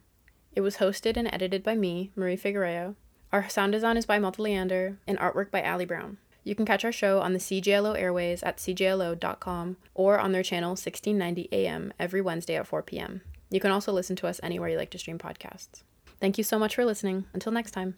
It 0.54 0.62
was 0.62 0.78
hosted 0.78 1.18
and 1.18 1.28
edited 1.34 1.64
by 1.64 1.76
me, 1.76 2.12
Marie 2.16 2.36
Figueroa. 2.36 2.96
Our 3.32 3.50
sound 3.50 3.72
design 3.72 3.98
is 3.98 4.06
by 4.06 4.20
Malta 4.20 4.42
Leander, 4.42 4.98
and 5.08 5.18
artwork 5.20 5.52
by 5.52 5.64
Ali 5.64 5.86
Brown. 5.86 6.18
You 6.44 6.56
can 6.56 6.66
catch 6.66 6.86
our 6.86 6.92
show 6.92 7.20
on 7.22 7.34
the 7.34 7.40
CJLO 7.40 7.98
airways 7.98 8.42
at 8.44 8.58
cjlo.com 8.58 9.78
or 9.94 10.20
on 10.20 10.32
their 10.32 10.44
channel 10.44 10.72
1690 10.72 11.50
AM 11.52 11.94
every 12.00 12.22
Wednesday 12.22 12.56
at 12.56 12.68
4 12.68 12.82
p.m. 12.84 13.22
You 13.50 13.60
can 13.60 13.72
also 13.72 13.92
listen 13.92 14.16
to 14.18 14.28
us 14.28 14.40
anywhere 14.42 14.70
you 14.70 14.78
like 14.78 14.90
to 14.92 14.98
stream 14.98 15.18
podcasts. 15.18 15.84
Thank 16.20 16.38
you 16.38 16.44
so 16.44 16.58
much 16.58 16.76
for 16.76 16.86
listening. 16.86 17.26
Until 17.34 17.52
next 17.52 17.72
time. 17.72 17.96